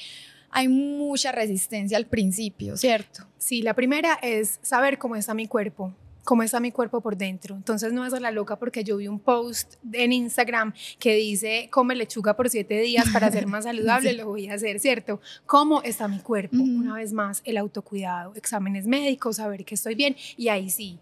hay 0.51 0.69
mucha 0.69 1.33
resistencia 1.33 1.97
al 1.97 2.05
principio, 2.05 2.77
¿cierto? 2.77 3.27
Sí, 3.37 3.61
la 3.61 3.73
primera 3.73 4.17
es 4.21 4.57
saber 4.61 4.99
cómo 4.99 5.17
está 5.17 5.33
mi 5.33 5.47
cuerpo 5.47 5.93
cómo 6.23 6.43
está 6.43 6.59
mi 6.59 6.71
cuerpo 6.71 7.01
por 7.01 7.17
dentro. 7.17 7.55
Entonces 7.55 7.91
no 7.91 8.05
es 8.05 8.13
a 8.13 8.19
la 8.19 8.29
loca 8.29 8.57
porque 8.59 8.83
yo 8.83 8.97
vi 8.97 9.07
un 9.07 9.19
post 9.19 9.75
en 9.93 10.13
Instagram 10.13 10.73
que 10.99 11.15
dice 11.15 11.69
come 11.71 11.95
lechuga 11.95 12.35
por 12.35 12.51
siete 12.51 12.79
días 12.79 13.09
para 13.11 13.31
ser 13.31 13.47
más 13.47 13.63
saludable, 13.69 14.13
lo 14.13 14.27
voy 14.27 14.47
a 14.47 14.53
hacer, 14.53 14.79
¿cierto? 14.79 15.19
¿Cómo 15.47 15.81
está 15.81 16.07
mi 16.07 16.19
cuerpo? 16.19 16.57
Una 16.57 16.93
vez 16.93 17.13
más, 17.13 17.41
el 17.45 17.57
autocuidado, 17.57 18.33
exámenes 18.35 18.85
médicos, 18.85 19.37
saber 19.37 19.65
que 19.65 19.73
estoy 19.73 19.95
bien 19.95 20.15
y 20.37 20.49
ahí 20.49 20.69
sí, 20.69 20.99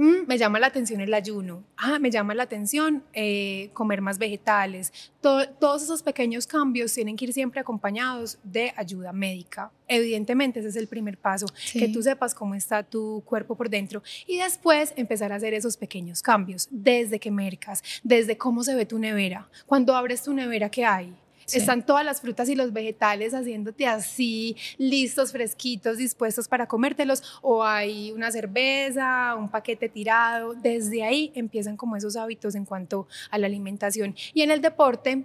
Mm, 0.00 0.26
me 0.26 0.38
llama 0.38 0.58
la 0.58 0.68
atención 0.68 1.02
el 1.02 1.12
ayuno, 1.12 1.62
ah, 1.76 1.98
me 1.98 2.10
llama 2.10 2.34
la 2.34 2.44
atención 2.44 3.04
eh, 3.12 3.68
comer 3.74 4.00
más 4.00 4.16
vegetales. 4.16 4.94
todos 5.20 5.82
esos 5.82 6.02
pequeños 6.02 6.46
cambios 6.46 6.94
tienen 6.94 7.18
que 7.18 7.26
ir 7.26 7.34
siempre 7.34 7.60
acompañados 7.60 8.38
de 8.42 8.72
ayuda 8.76 9.12
médica. 9.12 9.70
Evidentemente, 9.86 10.60
ese 10.60 10.70
es 10.70 10.76
el 10.76 10.86
primer 10.86 11.18
paso, 11.18 11.44
que 11.74 11.86
tú 11.88 12.02
sepas 12.02 12.32
cómo 12.32 12.54
está 12.54 12.82
tu 12.82 13.22
cuerpo 13.26 13.56
por 13.56 13.68
dentro 13.68 14.02
y 14.26 14.38
después 14.38 14.94
empezar 14.96 15.32
a 15.32 15.34
hacer 15.34 15.52
esos 15.52 15.76
pequeños 15.76 16.22
cambios, 16.22 16.66
desde 16.70 17.20
que 17.20 17.30
mercas, 17.30 17.82
desde 18.02 18.38
cómo 18.38 18.64
se 18.64 18.74
ve 18.74 18.86
tu 18.86 18.98
nevera. 18.98 19.50
Cuando 19.66 19.94
abres 19.94 20.22
tu 20.22 20.32
nevera, 20.32 20.70
¿qué 20.70 20.86
hay? 20.86 21.14
Están 21.54 21.84
todas 21.84 22.04
las 22.04 22.20
frutas 22.20 22.48
y 22.48 22.54
los 22.54 22.72
vegetales 22.72 23.34
haciéndote 23.34 23.86
así, 23.86 24.56
listos, 24.78 25.32
fresquitos, 25.32 25.98
dispuestos 25.98 26.48
para 26.48 26.66
comértelos, 26.66 27.22
o 27.42 27.64
hay 27.64 28.12
una 28.12 28.30
cerveza, 28.30 29.34
un 29.36 29.48
paquete 29.48 29.88
tirado. 29.88 30.54
Desde 30.54 31.02
ahí 31.02 31.32
empiezan 31.34 31.76
como 31.76 31.96
esos 31.96 32.16
hábitos 32.16 32.54
en 32.54 32.64
cuanto 32.64 33.06
a 33.30 33.38
la 33.38 33.46
alimentación. 33.46 34.14
Y 34.34 34.42
en 34.42 34.50
el 34.50 34.60
deporte, 34.60 35.24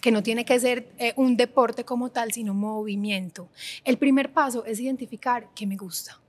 que 0.00 0.12
no 0.12 0.22
tiene 0.22 0.44
que 0.44 0.58
ser 0.60 0.88
eh, 0.98 1.12
un 1.16 1.36
deporte 1.36 1.84
como 1.84 2.10
tal, 2.10 2.32
sino 2.32 2.54
movimiento. 2.54 3.48
El 3.84 3.98
primer 3.98 4.32
paso 4.32 4.64
es 4.64 4.78
identificar 4.78 5.48
qué 5.54 5.66
me 5.66 5.76
gusta 5.76 6.20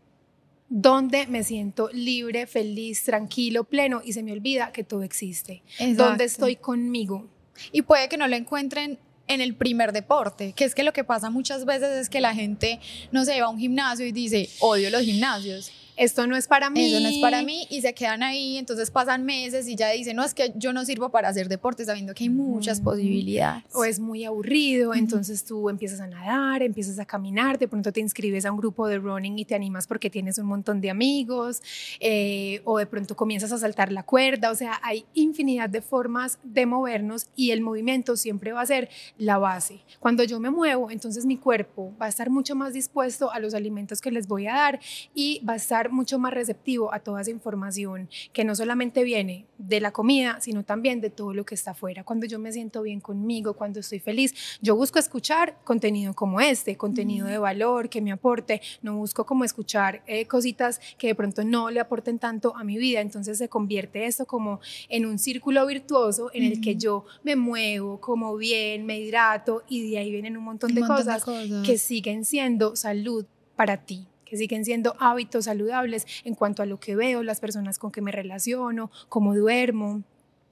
dónde 0.69 1.25
me 1.27 1.43
siento 1.43 1.89
libre, 1.91 2.45
feliz, 2.47 3.03
tranquilo, 3.03 3.63
pleno 3.63 4.01
y 4.05 4.13
se 4.13 4.23
me 4.23 4.31
olvida 4.31 4.71
que 4.71 4.83
todo 4.83 5.01
existe, 5.01 5.63
dónde 5.95 6.25
estoy 6.25 6.55
conmigo. 6.55 7.27
Y 7.71 7.81
puede 7.81 8.07
que 8.07 8.17
no 8.17 8.27
lo 8.27 8.35
encuentren 8.35 8.99
en 9.29 9.41
el 9.41 9.55
primer 9.55 9.93
deporte, 9.93 10.51
que 10.53 10.65
es 10.65 10.75
que 10.75 10.83
lo 10.83 10.91
que 10.91 11.05
pasa 11.05 11.29
muchas 11.29 11.63
veces 11.63 11.89
es 11.91 12.09
que 12.09 12.19
la 12.19 12.33
gente 12.33 12.79
no 13.11 13.23
se 13.23 13.39
va 13.39 13.47
a 13.47 13.49
un 13.49 13.59
gimnasio 13.59 14.05
y 14.05 14.11
dice, 14.11 14.49
odio 14.59 14.89
los 14.89 15.03
gimnasios 15.03 15.71
esto 15.99 16.25
no 16.27 16.37
es 16.37 16.47
para 16.47 16.69
mí. 16.69 16.85
Eso 16.85 17.01
no 17.01 17.09
es 17.09 17.17
para 17.17 17.43
mí 17.43 17.67
y 17.69 17.81
se 17.81 17.93
quedan 17.93 18.23
ahí, 18.23 18.57
entonces 18.57 18.89
pasan 18.89 19.25
meses 19.25 19.67
y 19.67 19.75
ya 19.75 19.89
dicen, 19.89 20.15
no, 20.15 20.23
es 20.23 20.33
que 20.33 20.53
yo 20.55 20.71
no 20.71 20.85
sirvo 20.85 21.09
para 21.09 21.27
hacer 21.27 21.49
deporte, 21.49 21.83
sabiendo 21.83 22.13
que 22.13 22.23
hay 22.23 22.29
muchas 22.29 22.79
posibilidades. 22.79 23.65
O 23.73 23.83
es 23.83 23.99
muy 23.99 24.23
aburrido, 24.23 24.93
entonces 24.95 25.43
tú 25.43 25.69
empiezas 25.69 25.99
a 25.99 26.07
nadar, 26.07 26.63
empiezas 26.63 26.99
a 26.99 27.05
caminar, 27.05 27.59
de 27.59 27.67
pronto 27.67 27.91
te 27.91 27.99
inscribes 27.99 28.45
a 28.45 28.51
un 28.51 28.57
grupo 28.57 28.87
de 28.87 28.97
running 28.97 29.37
y 29.39 29.43
te 29.43 29.55
animas 29.55 29.87
porque 29.87 30.09
tienes 30.09 30.37
un 30.37 30.45
montón 30.45 30.79
de 30.79 30.89
amigos, 30.89 31.61
eh, 31.99 32.61
o 32.63 32.77
de 32.77 32.85
pronto 32.85 33.17
comienzas 33.17 33.51
a 33.51 33.57
saltar 33.57 33.91
la 33.91 34.03
cuerda, 34.03 34.51
o 34.51 34.55
sea, 34.55 34.79
hay 34.81 35.03
infinidad 35.13 35.69
de 35.69 35.81
formas 35.81 36.39
de 36.43 36.65
movernos 36.65 37.27
y 37.35 37.51
el 37.51 37.59
movimiento 37.59 38.15
siempre 38.15 38.53
va 38.53 38.61
a 38.61 38.65
ser 38.65 38.89
la 39.17 39.37
base. 39.37 39.81
Cuando 39.99 40.23
yo 40.23 40.39
me 40.39 40.49
muevo, 40.49 40.91
entonces 40.91 41.25
mi 41.25 41.35
cuerpo 41.35 41.93
va 42.01 42.05
a 42.05 42.09
estar 42.09 42.29
mucho 42.29 42.55
más 42.55 42.71
dispuesto 42.71 43.31
a 43.31 43.39
los 43.39 43.53
alimentos 43.53 43.99
que 43.99 44.11
les 44.11 44.27
voy 44.27 44.47
a 44.47 44.53
dar 44.53 44.79
y 45.13 45.41
va 45.45 45.53
a 45.53 45.57
estar 45.57 45.88
mucho 45.91 46.19
más 46.19 46.33
receptivo 46.33 46.93
a 46.93 46.99
toda 46.99 47.21
esa 47.21 47.31
información 47.31 48.09
que 48.33 48.43
no 48.43 48.55
solamente 48.55 49.03
viene 49.03 49.45
de 49.57 49.79
la 49.79 49.91
comida, 49.91 50.39
sino 50.41 50.63
también 50.63 51.01
de 51.01 51.09
todo 51.09 51.33
lo 51.33 51.45
que 51.45 51.55
está 51.55 51.71
afuera. 51.71 52.03
Cuando 52.03 52.25
yo 52.25 52.39
me 52.39 52.51
siento 52.51 52.81
bien 52.81 52.99
conmigo, 52.99 53.53
cuando 53.53 53.79
estoy 53.79 53.99
feliz, 53.99 54.33
yo 54.61 54.75
busco 54.75 54.99
escuchar 54.99 55.57
contenido 55.63 56.13
como 56.13 56.41
este, 56.41 56.77
contenido 56.77 57.27
de 57.27 57.37
valor 57.37 57.89
que 57.89 58.01
me 58.01 58.11
aporte, 58.11 58.61
no 58.81 58.97
busco 58.97 59.25
como 59.25 59.43
escuchar 59.43 60.03
eh, 60.07 60.25
cositas 60.25 60.79
que 60.97 61.07
de 61.07 61.15
pronto 61.15 61.43
no 61.43 61.69
le 61.69 61.79
aporten 61.79 62.19
tanto 62.19 62.55
a 62.55 62.63
mi 62.63 62.77
vida, 62.77 63.01
entonces 63.01 63.37
se 63.37 63.49
convierte 63.49 64.05
esto 64.05 64.25
como 64.25 64.59
en 64.89 65.05
un 65.05 65.19
círculo 65.19 65.65
virtuoso 65.65 66.29
en 66.33 66.43
el 66.43 66.61
que 66.61 66.75
yo 66.75 67.05
me 67.23 67.35
muevo, 67.35 67.99
como 67.99 68.35
bien, 68.37 68.85
me 68.85 68.99
hidrato 68.99 69.63
y 69.67 69.91
de 69.91 69.97
ahí 69.99 70.11
vienen 70.11 70.37
un 70.37 70.43
montón 70.43 70.73
de 70.73 70.81
cosas. 70.81 71.23
que 71.65 71.77
siguen 71.77 72.25
siendo 72.25 72.75
salud 72.75 73.25
para 73.55 73.77
ti 73.77 74.08
que 74.29 74.37
siguen 74.37 74.63
siendo 74.63 74.95
hábitos 74.99 75.45
saludables 75.45 76.05
en 76.23 76.35
cuanto 76.35 76.61
a 76.61 76.65
lo 76.65 76.79
que 76.79 76.95
veo, 76.95 77.23
las 77.23 77.39
personas 77.39 77.79
con 77.79 77.91
que 77.91 78.01
me 78.01 78.11
relaciono, 78.11 78.91
cómo 79.09 79.35
duermo, 79.35 80.03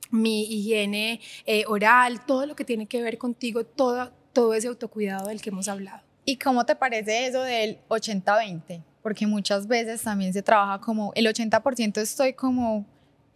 mi 0.10 0.44
higiene 0.44 1.20
eh, 1.46 1.66
oral, 1.68 2.26
todo 2.26 2.46
lo 2.46 2.56
que 2.56 2.66
tiene 2.66 2.88
que 2.88 3.02
ver 3.02 3.18
contigo, 3.18 3.66
todo, 3.66 4.12
todo 4.34 4.54
ese 4.54 4.68
autocuidado 4.68 5.28
del 5.28 5.42
que 5.42 5.50
hemos 5.50 5.68
hablado. 5.68 6.02
¿Y 6.26 6.38
cómo 6.38 6.66
te 6.66 6.76
parece 6.76 7.28
eso 7.28 7.42
del 7.42 7.78
80-20? 7.88 8.84
Porque 9.02 9.28
muchas 9.28 9.68
veces 9.68 10.02
también 10.02 10.34
se 10.34 10.42
trabaja 10.42 10.82
como 10.82 11.12
el 11.16 11.26
80% 11.26 12.02
estoy 12.02 12.34
como 12.34 12.86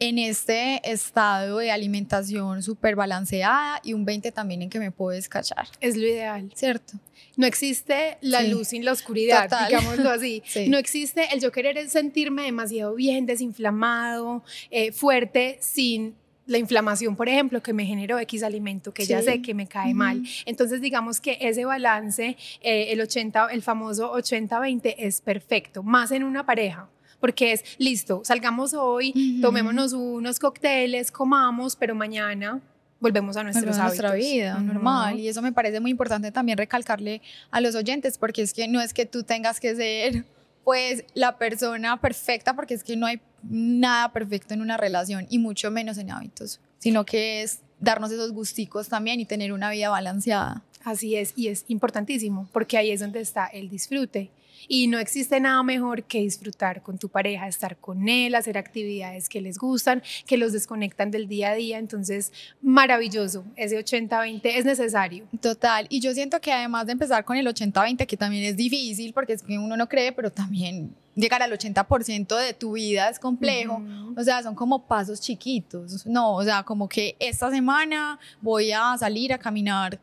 en 0.01 0.17
este 0.17 0.82
estado 0.91 1.60
de 1.60 1.71
alimentación 1.71 2.63
súper 2.63 2.95
balanceada 2.95 3.80
y 3.84 3.93
un 3.93 4.04
20 4.04 4.32
también 4.32 4.63
en 4.63 4.69
que 4.69 4.80
me 4.80 4.91
puedo 4.91 5.12
descachar. 5.12 5.67
Es 5.80 5.95
lo 5.95 6.08
ideal. 6.08 6.51
¿Cierto? 6.56 6.93
No 7.41 7.47
existe 7.47 8.19
la 8.21 8.43
luz 8.43 8.67
sin 8.67 8.86
la 8.86 8.91
oscuridad, 8.91 9.49
digámoslo 9.67 10.10
así. 10.12 10.43
No 10.67 10.77
existe 10.77 11.27
el 11.34 11.41
yo 11.41 11.51
querer 11.51 11.89
sentirme 11.89 12.43
demasiado 12.43 12.93
bien, 12.93 13.25
desinflamado, 13.25 14.43
eh, 14.69 14.91
fuerte, 14.91 15.58
sin 15.60 16.13
la 16.45 16.60
inflamación, 16.60 17.15
por 17.15 17.27
ejemplo, 17.27 17.63
que 17.63 17.73
me 17.73 17.84
generó 17.84 18.19
X 18.19 18.43
alimento, 18.43 18.93
que 18.93 19.08
ya 19.08 19.23
sé 19.23 19.41
que 19.41 19.56
me 19.56 19.65
cae 19.65 19.95
mal. 19.95 20.21
Entonces, 20.45 20.82
digamos 20.82 21.19
que 21.19 21.39
ese 21.41 21.65
balance, 21.65 22.38
eh, 22.62 22.91
el 22.91 23.01
80, 23.01 23.47
el 23.47 23.63
famoso 23.63 24.13
80-20 24.13 24.93
es 24.99 25.19
perfecto, 25.21 25.82
más 25.82 26.12
en 26.12 26.23
una 26.23 26.45
pareja 26.45 26.89
porque 27.19 27.54
es, 27.54 27.63
listo, 27.77 28.23
salgamos 28.25 28.73
hoy, 28.73 29.39
tomémonos 29.41 29.93
unos 29.93 30.39
cócteles, 30.39 31.12
comamos, 31.12 31.75
pero 31.75 31.93
mañana 31.93 32.62
volvemos 33.01 33.35
a 33.35 33.43
nuestros 33.43 33.77
a 33.77 33.83
nuestra 33.85 34.13
vida 34.13 34.59
normal 34.59 35.19
y 35.19 35.27
eso 35.27 35.41
me 35.41 35.51
parece 35.51 35.81
muy 35.81 35.91
importante 35.91 36.31
también 36.31 36.57
recalcarle 36.57 37.21
a 37.49 37.59
los 37.59 37.75
oyentes 37.75 38.17
porque 38.17 38.43
es 38.43 38.53
que 38.53 38.67
no 38.67 38.79
es 38.79 38.93
que 38.93 39.05
tú 39.05 39.23
tengas 39.23 39.59
que 39.59 39.75
ser 39.75 40.23
pues 40.63 41.03
la 41.15 41.37
persona 41.37 41.99
perfecta 41.99 42.55
porque 42.55 42.75
es 42.75 42.83
que 42.83 42.95
no 42.95 43.07
hay 43.07 43.19
nada 43.43 44.13
perfecto 44.13 44.53
en 44.53 44.61
una 44.61 44.77
relación 44.77 45.25
y 45.29 45.39
mucho 45.39 45.71
menos 45.71 45.97
en 45.97 46.11
hábitos, 46.11 46.61
sino 46.77 47.03
que 47.03 47.41
es 47.41 47.61
darnos 47.79 48.11
esos 48.11 48.31
gusticos 48.31 48.87
también 48.87 49.19
y 49.19 49.25
tener 49.25 49.51
una 49.51 49.71
vida 49.71 49.89
balanceada. 49.89 50.63
Así 50.83 51.15
es, 51.15 51.33
y 51.35 51.47
es 51.47 51.65
importantísimo, 51.67 52.47
porque 52.51 52.77
ahí 52.77 52.91
es 52.91 52.99
donde 52.99 53.21
está 53.21 53.47
el 53.47 53.69
disfrute. 53.69 54.29
Y 54.67 54.88
no 54.88 55.00
existe 55.00 55.39
nada 55.39 55.62
mejor 55.63 56.04
que 56.04 56.19
disfrutar 56.19 56.82
con 56.82 56.97
tu 56.97 57.10
pareja, 57.10 57.47
estar 57.47 57.78
con 57.78 58.08
él, 58.08 58.36
hacer 58.36 58.58
actividades 58.58 59.30
que 59.30 59.41
les 59.41 59.58
gustan, 59.58 60.02
que 60.26 60.38
los 60.38 60.54
desconectan 60.54 61.12
del 61.12 61.28
día 61.28 61.52
a 61.52 61.56
día. 61.56 61.78
Entonces, 61.78 62.32
maravilloso, 62.62 63.43
ese 63.56 63.84
80-20 63.84 64.41
es 64.43 64.65
necesario. 64.65 65.26
Total, 65.41 65.86
y 65.89 66.00
yo 66.00 66.13
siento 66.13 66.39
que 66.39 66.52
además 66.52 66.86
de 66.86 66.93
empezar 66.93 67.26
con 67.26 67.38
el 67.38 67.47
80-20, 67.47 68.06
que 68.06 68.17
también 68.17 68.45
es 68.45 68.58
difícil, 68.58 69.13
porque 69.13 69.34
es 69.34 69.43
que 69.43 69.58
uno 69.58 69.78
no 69.78 69.88
cree, 69.88 70.12
pero 70.12 70.32
también 70.32 70.95
llegar 71.15 71.41
al 71.41 71.52
80% 71.52 72.38
de 72.38 72.54
tu 72.54 72.74
vida 72.74 73.10
es 73.10 73.19
complejo. 73.19 73.82
O 74.15 74.24
sea, 74.24 74.41
son 74.43 74.56
como 74.56 74.86
pasos 74.86 75.21
chiquitos. 75.21 76.06
No, 76.06 76.36
o 76.36 76.43
sea, 76.43 76.63
como 76.63 76.88
que 76.88 77.15
esta 77.19 77.50
semana 77.50 78.19
voy 78.41 78.71
a 78.71 78.97
salir 78.97 79.34
a 79.34 79.38
caminar, 79.38 80.00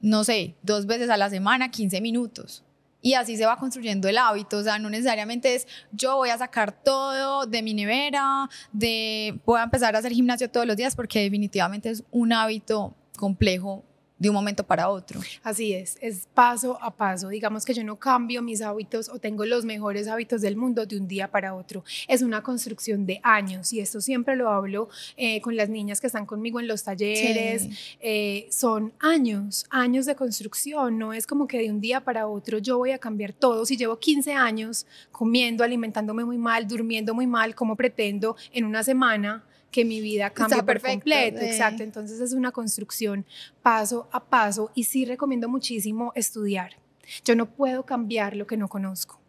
no 0.00 0.24
sé, 0.24 0.54
dos 0.62 0.86
veces 0.86 1.10
a 1.10 1.16
la 1.16 1.30
semana, 1.30 1.70
15 1.70 2.00
minutos 2.00 2.62
y 3.06 3.14
así 3.14 3.36
se 3.36 3.46
va 3.46 3.56
construyendo 3.56 4.08
el 4.08 4.18
hábito. 4.18 4.56
O 4.56 4.62
sea, 4.64 4.80
no 4.80 4.90
necesariamente 4.90 5.54
es 5.54 5.68
yo 5.92 6.16
voy 6.16 6.30
a 6.30 6.38
sacar 6.38 6.72
todo 6.72 7.46
de 7.46 7.62
mi 7.62 7.72
nevera, 7.72 8.48
de 8.72 9.38
voy 9.46 9.60
a 9.60 9.62
empezar 9.62 9.94
a 9.94 10.00
hacer 10.00 10.10
gimnasio 10.10 10.50
todos 10.50 10.66
los 10.66 10.76
días, 10.76 10.96
porque 10.96 11.20
definitivamente 11.20 11.88
es 11.90 12.02
un 12.10 12.32
hábito 12.32 12.96
complejo 13.16 13.84
de 14.18 14.30
un 14.30 14.34
momento 14.34 14.64
para 14.64 14.88
otro. 14.88 15.20
Así 15.42 15.74
es, 15.74 15.98
es 16.00 16.26
paso 16.32 16.78
a 16.82 16.90
paso. 16.90 17.28
Digamos 17.28 17.64
que 17.64 17.74
yo 17.74 17.84
no 17.84 17.96
cambio 17.96 18.42
mis 18.42 18.62
hábitos 18.62 19.08
o 19.08 19.18
tengo 19.18 19.44
los 19.44 19.64
mejores 19.64 20.08
hábitos 20.08 20.40
del 20.40 20.56
mundo 20.56 20.86
de 20.86 20.96
un 20.96 21.06
día 21.06 21.30
para 21.30 21.54
otro. 21.54 21.84
Es 22.08 22.22
una 22.22 22.42
construcción 22.42 23.04
de 23.04 23.20
años 23.22 23.72
y 23.72 23.80
esto 23.80 24.00
siempre 24.00 24.36
lo 24.36 24.48
hablo 24.48 24.88
eh, 25.16 25.40
con 25.40 25.56
las 25.56 25.68
niñas 25.68 26.00
que 26.00 26.06
están 26.06 26.24
conmigo 26.24 26.60
en 26.60 26.68
los 26.68 26.82
talleres. 26.82 27.68
Eh, 28.00 28.48
son 28.50 28.92
años, 29.00 29.66
años 29.70 30.06
de 30.06 30.14
construcción. 30.14 30.98
No 30.98 31.12
es 31.12 31.26
como 31.26 31.46
que 31.46 31.58
de 31.58 31.70
un 31.70 31.80
día 31.80 32.00
para 32.02 32.26
otro 32.26 32.58
yo 32.58 32.78
voy 32.78 32.92
a 32.92 32.98
cambiar 32.98 33.32
todo. 33.32 33.66
Si 33.66 33.76
llevo 33.76 33.98
15 33.98 34.32
años 34.32 34.86
comiendo, 35.12 35.62
alimentándome 35.62 36.24
muy 36.24 36.38
mal, 36.38 36.66
durmiendo 36.66 37.14
muy 37.14 37.26
mal, 37.26 37.54
como 37.54 37.76
pretendo 37.76 38.36
en 38.52 38.64
una 38.64 38.82
semana? 38.82 39.44
Que 39.70 39.84
mi 39.84 40.00
vida 40.00 40.30
cambie 40.30 40.62
por 40.62 40.80
completo. 40.80 41.40
Exacto. 41.40 41.82
Entonces 41.82 42.20
es 42.20 42.32
una 42.32 42.52
construcción 42.52 43.26
paso 43.62 44.08
a 44.12 44.24
paso 44.24 44.70
y 44.74 44.84
sí 44.84 45.04
recomiendo 45.04 45.48
muchísimo 45.48 46.12
estudiar. 46.14 46.76
Yo 47.24 47.36
no 47.36 47.46
puedo 47.46 47.84
cambiar 47.84 48.36
lo 48.36 48.46
que 48.46 48.56
no 48.56 48.68
conozco. 48.68 49.20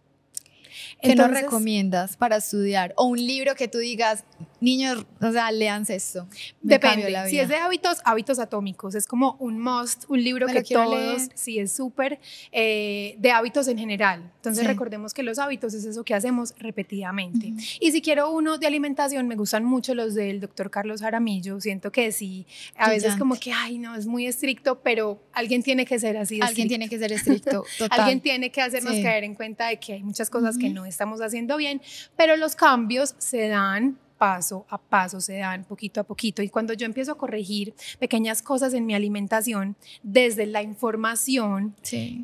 ¿Qué 1.01 1.15
nos 1.15 1.31
recomiendas 1.31 2.17
para 2.17 2.37
estudiar? 2.37 2.93
O 2.97 3.05
un 3.05 3.17
libro 3.17 3.55
que 3.55 3.67
tú 3.67 3.79
digas, 3.79 4.23
niños, 4.59 5.05
o 5.21 5.31
sea, 5.31 5.51
leanse 5.51 5.95
esto. 5.95 6.27
Depende. 6.61 7.29
Si 7.29 7.39
es 7.39 7.49
de 7.49 7.55
hábitos, 7.55 7.99
hábitos 8.03 8.39
atómicos. 8.39 8.95
Es 8.95 9.07
como 9.07 9.35
un 9.39 9.59
must, 9.59 10.05
un 10.09 10.23
libro 10.23 10.47
que 10.47 10.63
todos, 10.63 11.29
sí, 11.35 11.59
es 11.59 11.71
súper, 11.71 12.19
eh, 12.51 13.15
de 13.19 13.31
hábitos 13.31 13.67
en 13.67 13.77
general. 13.77 14.31
Entonces 14.35 14.65
recordemos 14.65 15.13
que 15.13 15.23
los 15.23 15.39
hábitos 15.39 15.73
es 15.73 15.85
eso 15.85 16.03
que 16.03 16.13
hacemos 16.13 16.53
repetidamente. 16.57 17.53
Y 17.79 17.91
si 17.91 18.01
quiero 18.01 18.31
uno 18.31 18.57
de 18.57 18.67
alimentación, 18.67 19.27
me 19.27 19.35
gustan 19.35 19.63
mucho 19.63 19.93
los 19.93 20.15
del 20.15 20.39
doctor 20.39 20.69
Carlos 20.69 21.01
Jaramillo. 21.01 21.59
Siento 21.59 21.91
que 21.91 22.11
sí, 22.11 22.45
a 22.77 22.89
veces 22.89 23.15
como 23.15 23.35
que, 23.35 23.51
ay, 23.51 23.77
no, 23.77 23.95
es 23.95 24.07
muy 24.07 24.25
estricto, 24.25 24.79
pero 24.81 25.21
alguien 25.33 25.63
tiene 25.63 25.85
que 25.85 25.99
ser 25.99 26.17
así. 26.17 26.39
alguien 26.41 26.67
tiene 26.67 26.89
que 26.89 26.97
ser 26.97 27.11
estricto. 27.11 27.65
Total. 27.77 27.99
alguien 27.99 28.21
tiene 28.21 28.51
que 28.51 28.61
hacernos 28.61 28.93
caer 28.93 29.23
en 29.23 29.35
cuenta 29.35 29.67
de 29.67 29.79
que 29.79 29.93
hay 29.93 30.03
muchas 30.03 30.29
cosas 30.29 30.57
que 30.57 30.69
no 30.69 30.85
estamos 30.85 31.21
haciendo 31.21 31.57
bien, 31.57 31.81
pero 32.15 32.37
los 32.37 32.55
cambios 32.55 33.15
se 33.17 33.47
dan 33.47 33.97
paso 34.17 34.65
a 34.69 34.77
paso, 34.77 35.21
se 35.21 35.37
dan 35.37 35.63
poquito 35.63 36.01
a 36.01 36.03
poquito. 36.03 36.41
Y 36.41 36.49
cuando 36.49 36.73
yo 36.73 36.85
empiezo 36.85 37.11
a 37.11 37.17
corregir 37.17 37.73
pequeñas 37.99 38.41
cosas 38.41 38.73
en 38.73 38.85
mi 38.85 38.95
alimentación, 38.95 39.75
desde 40.03 40.45
la 40.45 40.61
información, 40.61 41.75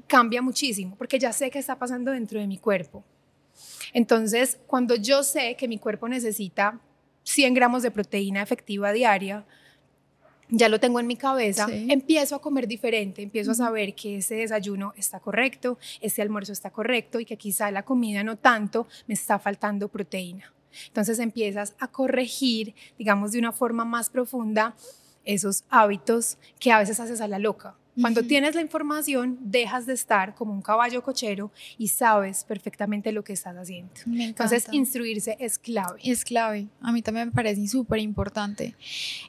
cambia 0.08 0.42
muchísimo, 0.42 0.96
porque 0.96 1.20
ya 1.20 1.32
sé 1.32 1.50
qué 1.52 1.60
está 1.60 1.78
pasando 1.78 2.12
dentro 2.12 2.40
de 2.40 2.48
mi 2.48 2.58
cuerpo. 2.58 3.04
Entonces, 3.94 4.60
cuando 4.68 4.96
yo 4.96 5.24
sé 5.24 5.56
que 5.56 5.68
mi 5.68 5.78
cuerpo 5.78 6.08
necesita 6.10 6.80
100 7.24 7.54
gramos 7.54 7.84
de 7.84 7.92
proteína 7.92 8.42
efectiva 8.42 8.92
diaria, 8.92 9.46
ya 10.50 10.70
lo 10.70 10.80
tengo 10.80 11.00
en 11.00 11.08
mi 11.08 11.16
cabeza, 11.16 11.68
empiezo 11.70 12.36
a 12.36 12.42
comer 12.42 12.68
diferente, 12.68 13.22
empiezo 13.22 13.52
a 13.52 13.56
saber 13.56 13.96
que 13.96 14.18
ese 14.18 14.36
desayuno 14.36 14.94
está 14.98 15.20
correcto, 15.20 15.80
ese 16.00 16.22
almuerzo 16.22 16.52
está 16.52 16.70
correcto 16.70 17.20
y 17.20 17.26
que 17.26 17.38
quizá 17.38 17.72
la 17.72 17.84
comida 17.84 18.24
no 18.24 18.38
tanto, 18.38 18.88
me 19.08 19.14
está 19.14 19.40
faltando 19.40 19.88
proteína. 19.88 20.54
Entonces 20.88 21.20
empiezas 21.20 21.76
a 21.80 21.88
corregir, 21.88 22.76
digamos, 22.98 23.32
de 23.32 23.40
una 23.40 23.52
forma 23.52 23.86
más 23.86 24.10
profunda 24.10 24.76
esos 25.26 25.64
hábitos 25.70 26.38
que 26.60 26.72
a 26.72 26.80
veces 26.80 27.00
haces 27.00 27.22
a 27.22 27.28
la 27.28 27.40
loca. 27.40 27.76
Cuando 28.00 28.24
tienes 28.24 28.56
la 28.56 28.62
información, 28.62 29.38
dejas 29.40 29.86
de 29.86 29.94
estar 29.94 30.34
como 30.34 30.52
un 30.52 30.62
caballo 30.62 31.04
cochero 31.04 31.52
y 31.78 31.90
sabes 31.90 32.44
perfectamente 32.44 33.12
lo 33.12 33.24
que 33.24 33.34
estás 33.34 33.56
haciendo. 33.56 33.94
Entonces, 34.08 34.66
instruirse 34.72 35.38
es 35.40 35.60
clave. 35.60 36.00
Es 36.04 36.26
clave. 36.26 36.68
A 36.82 36.92
mí 36.92 37.02
también 37.04 37.28
me 37.28 37.34
parece 37.34 37.68
súper 37.68 38.00
importante. 38.00 38.76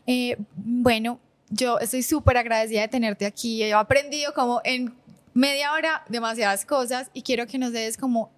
Eh, 0.06 0.38
bueno, 0.56 1.20
yo 1.50 1.78
estoy 1.78 2.02
súper 2.02 2.38
agradecida 2.38 2.80
de 2.82 2.88
tenerte 2.88 3.26
aquí. 3.26 3.62
He 3.62 3.72
aprendido 3.74 4.32
como 4.32 4.62
en 4.64 4.94
media 5.34 5.72
hora 5.72 6.04
demasiadas 6.08 6.64
cosas 6.64 7.10
y 7.12 7.22
quiero 7.22 7.46
que 7.46 7.58
nos 7.58 7.72
des 7.72 7.98
como 7.98 8.32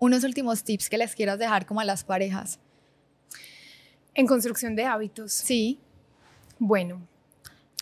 unos 0.00 0.24
últimos 0.24 0.64
tips 0.64 0.88
que 0.88 0.98
les 0.98 1.14
quieras 1.14 1.38
dejar 1.38 1.66
como 1.66 1.80
a 1.80 1.84
las 1.84 2.02
parejas. 2.02 2.58
En 4.14 4.26
construcción 4.26 4.74
de 4.74 4.84
hábitos. 4.84 5.32
Sí. 5.32 5.78
Bueno, 6.58 7.00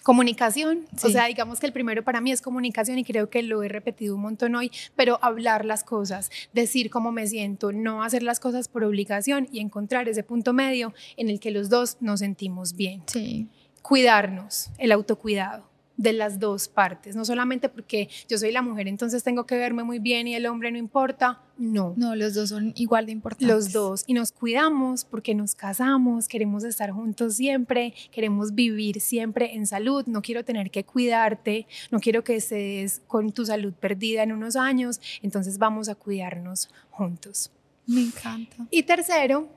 comunicación, 0.02 0.86
o 1.02 1.08
sea, 1.08 1.26
digamos 1.26 1.58
que 1.58 1.66
el 1.66 1.72
primero 1.72 2.04
para 2.04 2.20
mí 2.20 2.30
es 2.30 2.42
comunicación 2.42 2.98
y 2.98 3.04
creo 3.04 3.30
que 3.30 3.42
lo 3.42 3.62
he 3.62 3.68
repetido 3.68 4.14
un 4.14 4.22
montón 4.22 4.54
hoy, 4.54 4.70
pero 4.94 5.18
hablar 5.22 5.64
las 5.64 5.84
cosas, 5.84 6.30
decir 6.52 6.90
cómo 6.90 7.12
me 7.12 7.26
siento, 7.26 7.72
no 7.72 8.02
hacer 8.02 8.22
las 8.22 8.40
cosas 8.40 8.68
por 8.68 8.84
obligación 8.84 9.48
y 9.50 9.60
encontrar 9.60 10.08
ese 10.08 10.22
punto 10.22 10.52
medio 10.52 10.94
en 11.16 11.30
el 11.30 11.40
que 11.40 11.50
los 11.50 11.68
dos 11.68 11.96
nos 12.00 12.20
sentimos 12.20 12.74
bien. 12.74 13.02
Sí. 13.06 13.48
Cuidarnos, 13.82 14.70
el 14.78 14.92
autocuidado 14.92 15.68
de 15.98 16.12
las 16.12 16.38
dos 16.38 16.68
partes, 16.68 17.16
no 17.16 17.24
solamente 17.24 17.68
porque 17.68 18.08
yo 18.28 18.38
soy 18.38 18.52
la 18.52 18.62
mujer, 18.62 18.86
entonces 18.86 19.24
tengo 19.24 19.46
que 19.46 19.58
verme 19.58 19.82
muy 19.82 19.98
bien 19.98 20.28
y 20.28 20.34
el 20.36 20.46
hombre 20.46 20.70
no 20.70 20.78
importa, 20.78 21.42
no. 21.58 21.92
No, 21.96 22.14
los 22.14 22.34
dos 22.34 22.50
son 22.50 22.72
igual 22.76 23.06
de 23.06 23.12
importantes. 23.12 23.48
Los 23.48 23.72
dos, 23.72 24.04
y 24.06 24.14
nos 24.14 24.30
cuidamos 24.30 25.04
porque 25.04 25.34
nos 25.34 25.56
casamos, 25.56 26.28
queremos 26.28 26.62
estar 26.62 26.92
juntos 26.92 27.34
siempre, 27.34 27.94
queremos 28.12 28.54
vivir 28.54 29.00
siempre 29.00 29.56
en 29.56 29.66
salud, 29.66 30.04
no 30.06 30.22
quiero 30.22 30.44
tener 30.44 30.70
que 30.70 30.84
cuidarte, 30.84 31.66
no 31.90 31.98
quiero 31.98 32.22
que 32.22 32.36
estés 32.36 33.02
con 33.08 33.32
tu 33.32 33.44
salud 33.44 33.74
perdida 33.74 34.22
en 34.22 34.30
unos 34.30 34.54
años, 34.54 35.00
entonces 35.20 35.58
vamos 35.58 35.88
a 35.88 35.96
cuidarnos 35.96 36.70
juntos. 36.90 37.50
Me 37.86 38.02
encanta. 38.02 38.68
Y 38.70 38.84
tercero, 38.84 39.48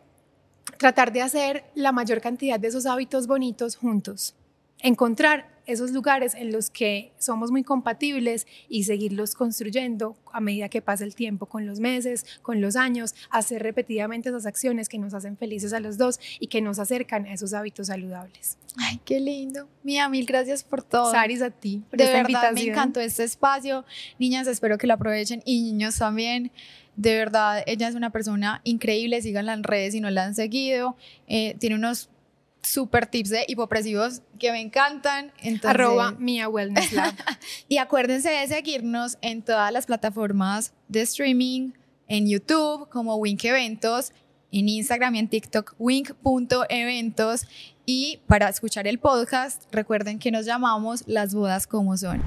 tratar 0.78 1.14
de 1.14 1.22
hacer 1.22 1.66
la 1.76 1.92
mayor 1.92 2.20
cantidad 2.20 2.60
de 2.60 2.70
esos 2.70 2.88
hábitos 2.88 3.28
bonitos 3.28 3.76
juntos. 3.76 4.34
Encontrar 4.80 5.51
esos 5.66 5.92
lugares 5.92 6.36
en 6.36 6.52
los 6.52 6.70
que 6.70 7.12
somos 7.18 7.52
muy 7.52 7.64
compatibles 7.64 8.48
y 8.70 8.84
seguirlos 8.84 9.36
construyendo 9.36 10.16
a 10.32 10.40
medida 10.40 10.70
que 10.70 10.82
pasa 10.82 11.04
el 11.04 11.16
tiempo, 11.16 11.46
con 11.46 11.66
los 11.66 11.80
meses, 11.80 12.26
con 12.42 12.62
los 12.62 12.76
años, 12.76 13.16
hacer 13.30 13.62
repetidamente 13.64 14.30
esas 14.30 14.46
acciones 14.46 14.90
que 14.90 14.98
nos 14.98 15.14
hacen 15.14 15.38
felices 15.38 15.74
a 15.74 15.80
los 15.80 15.98
dos 15.98 16.20
y 16.40 16.48
que 16.48 16.62
nos 16.62 16.80
acercan 16.80 17.26
a 17.26 17.34
esos 17.34 17.54
hábitos 17.54 17.88
saludables. 17.88 18.58
Ay, 18.78 19.00
qué 19.04 19.20
lindo. 19.20 19.68
Mía, 19.84 20.08
mil 20.10 20.26
gracias 20.26 20.64
por 20.64 20.82
todo. 20.84 21.12
Saris, 21.12 21.42
a 21.42 21.50
ti. 21.50 21.84
de 21.92 22.06
verdad, 22.06 22.54
me 22.54 22.64
encantó 22.64 23.00
este 23.00 23.24
espacio. 23.24 23.86
Niñas, 24.18 24.48
espero 24.48 24.78
que 24.78 24.88
lo 24.88 24.94
aprovechen 24.94 25.42
y 25.46 25.62
niños 25.64 25.98
también. 25.98 26.52
De 26.96 27.16
verdad, 27.16 27.64
ella 27.68 27.88
es 27.88 27.96
una 27.96 28.12
persona 28.12 28.62
increíble. 28.64 29.22
Síganla 29.22 29.54
en 29.54 29.64
redes 29.64 29.94
si 29.94 30.02
no 30.02 30.10
la 30.10 30.24
han 30.24 30.36
seguido. 30.36 30.96
Eh, 31.28 31.56
tiene 31.60 31.76
unos 31.76 32.10
super 32.62 33.08
tips 33.08 33.30
de 33.30 33.46
hipopresivos 33.48 34.22
que 34.40 34.52
me 34.52 34.62
encantan. 34.62 35.32
Entonces, 35.40 35.70
Arroba 35.70 36.12
Mia 36.14 36.48
Wellness 36.50 36.92
Lab. 36.94 37.14
y 37.68 37.78
acuérdense 37.78 38.30
de 38.30 38.48
seguirnos 38.48 39.18
en 39.22 39.42
todas 39.42 39.72
las 39.72 39.86
plataformas 39.86 40.74
de 40.88 41.02
streaming, 41.02 41.72
en 42.08 42.28
YouTube 42.30 42.90
como 42.90 43.16
Wink 43.16 43.44
Eventos, 43.46 44.12
en 44.52 44.70
Instagram 44.70 45.16
y 45.16 45.20
en 45.20 45.28
TikTok 45.30 45.76
wink.eventos. 45.80 47.48
Y 47.86 48.20
para 48.28 48.50
escuchar 48.50 48.88
el 48.88 49.00
podcast, 49.00 49.64
recuerden 49.72 50.20
que 50.20 50.32
nos 50.32 50.46
llamamos 50.46 51.04
Las 51.08 51.34
Bodas 51.34 51.68
como 51.68 51.98
Son. 51.98 52.22